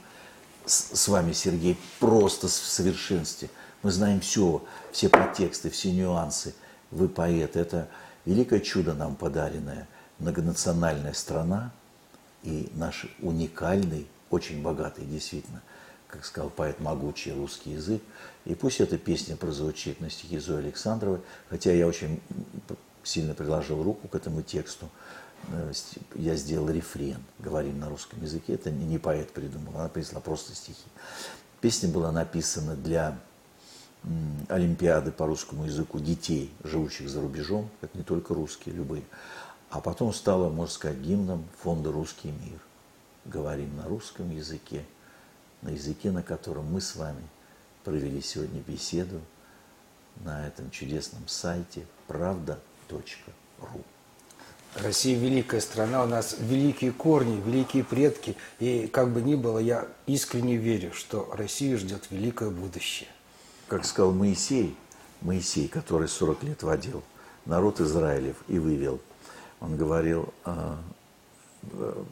с, 0.66 0.98
с 0.98 1.08
вами, 1.08 1.34
Сергей, 1.34 1.78
просто 2.00 2.48
в 2.48 2.52
совершенстве. 2.52 3.50
Мы 3.84 3.92
знаем 3.92 4.20
все, 4.20 4.64
все 4.92 5.10
подтексты, 5.10 5.70
все 5.70 5.92
нюансы. 5.92 6.56
Вы 6.92 7.08
поэт. 7.08 7.56
Это 7.56 7.88
великое 8.26 8.60
чудо 8.60 8.94
нам 8.94 9.16
подаренное. 9.16 9.88
Многонациональная 10.18 11.14
страна 11.14 11.72
и 12.42 12.70
наш 12.74 13.06
уникальный, 13.20 14.08
очень 14.30 14.62
богатый, 14.62 15.06
действительно, 15.06 15.62
как 16.08 16.26
сказал 16.26 16.50
поэт, 16.50 16.80
могучий 16.80 17.32
русский 17.32 17.72
язык. 17.72 18.02
И 18.46 18.56
пусть 18.56 18.82
эта 18.82 18.98
песня 18.98 19.36
прозвучит 19.36 20.00
на 20.02 20.10
стихи 20.10 20.38
Зои 20.38 20.60
Александровой, 20.60 21.20
хотя 21.50 21.72
я 21.72 21.88
очень 21.88 22.22
сильно 23.04 23.34
приложил 23.34 23.84
руку 23.84 24.08
к 24.08 24.16
этому 24.16 24.42
тексту. 24.42 24.90
Э, 25.50 25.72
я 26.16 26.36
сделал 26.36 26.70
рефрен, 26.70 27.24
говорим 27.40 27.80
на 27.80 27.90
русском 27.90 28.22
языке. 28.22 28.54
Это 28.54 28.72
не 28.72 28.98
поэт 28.98 29.32
придумал, 29.32 29.80
она 29.80 29.90
принесла 29.90 30.22
просто 30.22 30.56
стихи. 30.56 30.86
Песня 31.62 31.90
была 31.90 32.12
написана 32.12 32.76
для 32.76 33.18
Олимпиады 34.50 35.12
по 35.12 35.26
русскому 35.26 35.66
языку 35.66 36.00
детей, 36.00 36.54
живущих 36.64 37.10
за 37.10 37.22
рубежом, 37.22 37.70
это 37.82 37.98
не 37.98 38.04
только 38.04 38.36
русские, 38.36 38.76
любые. 38.76 39.04
А 39.72 39.82
потом 39.82 40.14
стала, 40.14 40.50
можно 40.50 40.74
сказать, 40.74 41.00
гимном 41.00 41.46
фонда 41.58 41.92
«Русский 41.92 42.30
мир». 42.30 42.60
Говорим 43.26 43.76
на 43.76 43.88
русском 43.88 44.30
языке, 44.30 44.86
на 45.66 45.72
языке, 45.72 46.12
на 46.12 46.22
котором 46.22 46.72
мы 46.72 46.80
с 46.80 46.96
вами 46.96 47.24
провели 47.84 48.22
сегодня 48.22 48.62
беседу 48.62 49.20
на 50.24 50.48
этом 50.48 50.70
чудесном 50.70 51.28
сайте 51.28 51.86
правда.ру. 52.08 53.84
Россия 54.76 55.18
великая 55.18 55.62
страна, 55.62 56.04
у 56.04 56.08
нас 56.08 56.36
великие 56.40 56.92
корни, 56.92 57.42
великие 57.42 57.84
предки. 57.84 58.36
И 58.60 58.88
как 58.88 59.10
бы 59.12 59.22
ни 59.22 59.36
было, 59.36 59.58
я 59.58 59.88
искренне 60.06 60.58
верю, 60.58 60.92
что 60.94 61.30
Россию 61.34 61.78
ждет 61.78 62.12
великое 62.12 62.50
будущее. 62.50 63.10
Как 63.68 63.86
сказал 63.86 64.12
Моисей, 64.12 64.76
Моисей, 65.22 65.68
который 65.68 66.08
40 66.08 66.44
лет 66.44 66.64
водил 66.64 67.04
народ 67.46 67.80
Израилев 67.80 68.36
и 68.48 68.60
вывел, 68.60 69.00
он 69.62 69.78
говорил, 69.78 70.34
э, 70.46 70.76
э, 71.72 72.04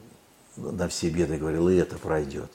на 0.55 0.87
все 0.87 1.09
беды 1.09 1.37
говорил, 1.37 1.67
и 1.67 1.75
это 1.75 1.97
пройдет. 1.97 2.51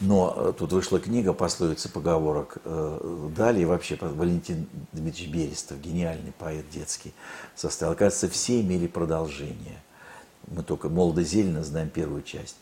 Но 0.00 0.34
э, 0.36 0.52
тут 0.56 0.72
вышла 0.72 1.00
книга 1.00 1.32
пословицы 1.32 1.88
поговорок 1.88 2.58
э, 2.64 3.30
далее 3.34 3.66
вообще 3.66 3.96
Валентин 3.98 4.68
Дмитриевич 4.92 5.32
Берестов, 5.32 5.80
гениальный 5.80 6.32
поэт 6.38 6.68
детский, 6.68 7.14
составил. 7.54 7.92
Оказывается, 7.92 8.28
все 8.28 8.60
имели 8.60 8.86
продолжение. 8.86 9.82
Мы 10.48 10.62
только 10.62 10.90
молодо-зелено 10.90 11.64
знаем 11.64 11.88
первую 11.88 12.22
часть. 12.22 12.56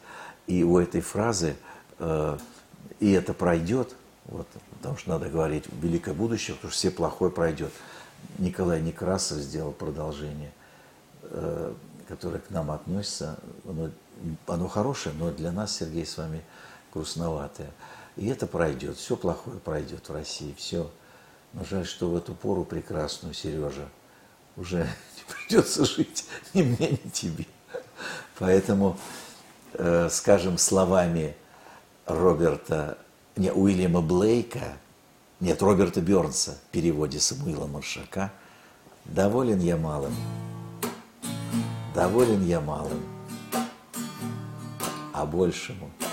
И 0.46 0.62
у 0.62 0.78
этой 0.78 1.00
фразы 1.00 1.56
э, 1.98 2.38
«и 3.00 3.10
это 3.10 3.34
пройдет», 3.34 3.96
вот, 4.26 4.46
потому 4.76 4.96
что 4.96 5.10
надо 5.10 5.28
говорить 5.28 5.64
«великое 5.82 6.14
будущее», 6.14 6.54
потому 6.54 6.70
что 6.70 6.78
все 6.78 6.90
плохое 6.92 7.32
пройдет. 7.32 7.72
Николай 8.38 8.80
Некрасов 8.80 9.38
сделал 9.38 9.72
продолжение, 9.72 10.50
которое 12.08 12.38
к 12.38 12.48
нам 12.48 12.70
относится. 12.70 13.38
Оно, 13.68 13.90
оно 14.46 14.66
хорошее, 14.66 15.14
но 15.18 15.30
для 15.30 15.52
нас, 15.52 15.76
Сергей, 15.76 16.06
с 16.06 16.16
вами– 16.16 16.40
грустноватое. 16.94 17.70
И 18.16 18.28
это 18.28 18.46
пройдет, 18.46 18.96
все 18.96 19.16
плохое 19.16 19.58
пройдет 19.58 20.08
в 20.08 20.12
России, 20.12 20.54
все. 20.56 20.90
Но 21.52 21.64
жаль, 21.64 21.86
что 21.86 22.08
в 22.08 22.16
эту 22.16 22.34
пору 22.34 22.64
прекрасную, 22.64 23.34
Сережа, 23.34 23.88
уже 24.56 24.78
не 25.16 25.34
придется 25.34 25.84
жить 25.84 26.24
ни 26.54 26.62
мне, 26.62 26.90
ни 26.90 27.10
тебе. 27.10 27.46
Поэтому, 28.38 28.96
э, 29.74 30.08
скажем, 30.10 30.58
словами 30.58 31.36
Роберта, 32.06 32.98
не, 33.36 33.50
Уильяма 33.50 34.00
Блейка, 34.00 34.76
нет, 35.40 35.60
Роберта 35.62 36.00
Бернса 36.00 36.58
в 36.68 36.70
переводе 36.70 37.18
Самуила 37.18 37.66
Маршака, 37.66 38.32
доволен 39.04 39.58
я 39.58 39.76
малым, 39.76 40.14
доволен 41.94 42.44
я 42.44 42.60
малым, 42.60 43.02
а 45.12 45.26
большему– 45.26 45.90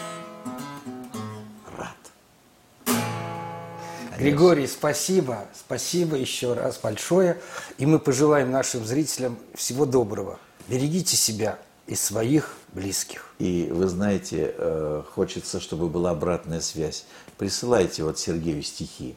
Григорий, 4.22 4.68
спасибо. 4.68 5.46
Спасибо 5.52 6.16
еще 6.16 6.54
раз 6.54 6.78
большое. 6.78 7.42
И 7.80 7.88
мы 7.88 7.98
пожелаем 7.98 8.52
нашим 8.52 8.86
зрителям 8.86 9.40
всего 9.56 9.88
доброго. 9.88 10.38
Берегите 10.68 11.18
себя 11.18 11.58
и 11.88 11.96
своих 11.96 12.56
близких. 12.72 13.34
И 13.40 13.70
вы 13.72 13.88
знаете, 13.88 14.54
э, 14.56 15.02
хочется, 15.16 15.60
чтобы 15.60 15.90
была 15.90 16.12
обратная 16.12 16.62
связь. 16.62 17.06
Присылайте 17.40 18.04
вот 18.04 18.20
Сергею 18.20 18.62
стихи. 18.62 19.16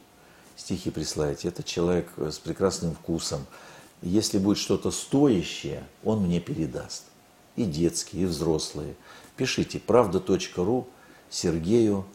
Стихи 0.57 0.91
присылайте. 0.91 1.49
Это 1.49 1.63
человек 1.63 2.09
с 2.17 2.39
прекрасным 2.39 2.95
вкусом. 2.95 3.45
Если 4.01 4.39
будет 4.39 4.57
что-то 4.57 4.91
стоящее, 4.91 5.85
он 6.03 6.23
мне 6.23 6.41
передаст. 6.41 7.03
И 7.57 7.65
детские, 7.65 8.23
и 8.23 8.27
взрослые. 8.27 8.95
Пишите 9.37 9.79
правда.ру 9.81 10.89
Сергею 11.29 12.07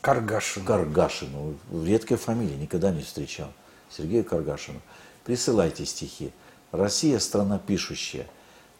Каргашину. 0.00 0.66
Каргашину. 0.66 1.54
Редкая 1.84 2.18
фамилия, 2.18 2.56
никогда 2.56 2.90
не 2.90 3.02
встречал. 3.02 3.48
Сергею 3.90 4.24
Каргашину. 4.24 4.80
Присылайте 5.24 5.84
стихи. 5.84 6.32
Россия– 6.72 7.18
страна 7.20 7.58
пишущая. 7.58 8.26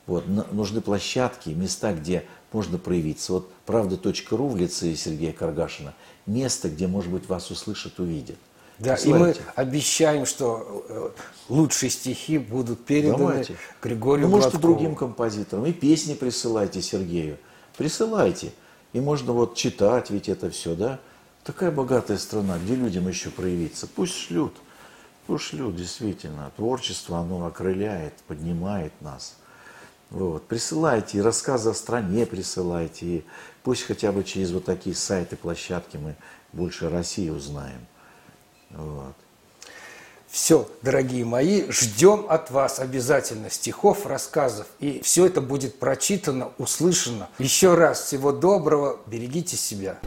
Вот, 0.06 0.24
нужны 0.52 0.80
площадки, 0.80 1.50
места, 1.50 1.92
где 1.92 2.24
можно 2.52 2.78
проявиться. 2.78 3.34
Вот 3.34 3.52
правда.ру 3.66 4.48
в 4.48 4.56
лице 4.56 4.94
Сергея 4.94 5.32
Каргашина– 5.32 5.94
место, 6.26 6.68
где, 6.68 6.86
может 6.86 7.10
быть, 7.10 7.28
вас 7.28 7.50
услышат, 7.50 7.98
увидят. 7.98 8.36
Да, 8.78 8.94
Присылайте. 8.94 9.40
и 9.40 9.42
мы 9.44 9.52
обещаем, 9.56 10.24
что 10.24 10.84
э, 10.88 11.10
лучшие 11.50 11.90
стихи 11.90 12.38
будут 12.38 12.84
переданы 12.86 13.18
Давайте. 13.18 13.56
Григорию 13.82 14.26
ну, 14.26 14.36
может, 14.36 14.54
и 14.54 14.58
другим 14.58 14.94
композиторам. 14.94 15.66
И 15.66 15.72
песни 15.72 16.14
присылайте 16.14 16.80
Сергею. 16.80 17.36
Присылайте. 17.76 18.52
И 18.94 19.00
можно 19.00 19.34
вот 19.34 19.54
читать 19.54 20.08
ведь 20.08 20.30
это 20.30 20.48
все, 20.48 20.74
да? 20.74 20.98
Такая 21.45 21.70
богатая 21.70 22.18
страна, 22.18 22.59
где 22.59 22.74
людям 22.74 23.09
еще 23.09 23.30
проявиться? 23.30 23.86
Пусть 23.86 24.14
шлют. 24.14 24.55
Пусть 25.26 25.45
шлют, 25.45 25.74
действительно. 25.74 26.51
Творчество, 26.57 27.18
оно 27.18 27.47
окрыляет, 27.47 28.14
поднимает 28.26 28.93
нас. 29.01 29.36
Вот. 30.11 30.47
Присылайте, 30.47 31.18
и 31.18 31.20
рассказы 31.22 31.70
о 31.70 31.74
стране 31.74 32.26
присылайте. 32.26 33.07
И 33.07 33.24
пусть 33.62 33.84
хотя 33.84 34.12
бы 34.12 34.22
через 34.22 34.51
вот 34.51 34.64
такие 34.64 34.95
сайты, 34.95 35.36
площадки 35.36 35.97
мы 35.97 36.16
больше 36.53 36.91
России 36.91 37.30
узнаем. 37.30 37.86
Вот. 38.70 39.14
Все, 40.28 40.68
дорогие 40.82 41.24
мои, 41.24 41.68
ждем 41.70 42.26
от 42.28 42.51
вас 42.53 42.78
обязательно 42.78 43.51
стихов, 43.51 44.07
рассказов. 44.07 44.68
И 44.78 45.01
все 45.03 45.26
это 45.26 45.41
будет 45.41 45.78
прочитано, 45.78 46.53
услышано. 46.59 47.28
Еще 47.38 47.74
раз 47.74 48.03
всего 48.03 48.30
доброго, 48.30 49.01
берегите 49.07 49.57
себя. 49.57 49.99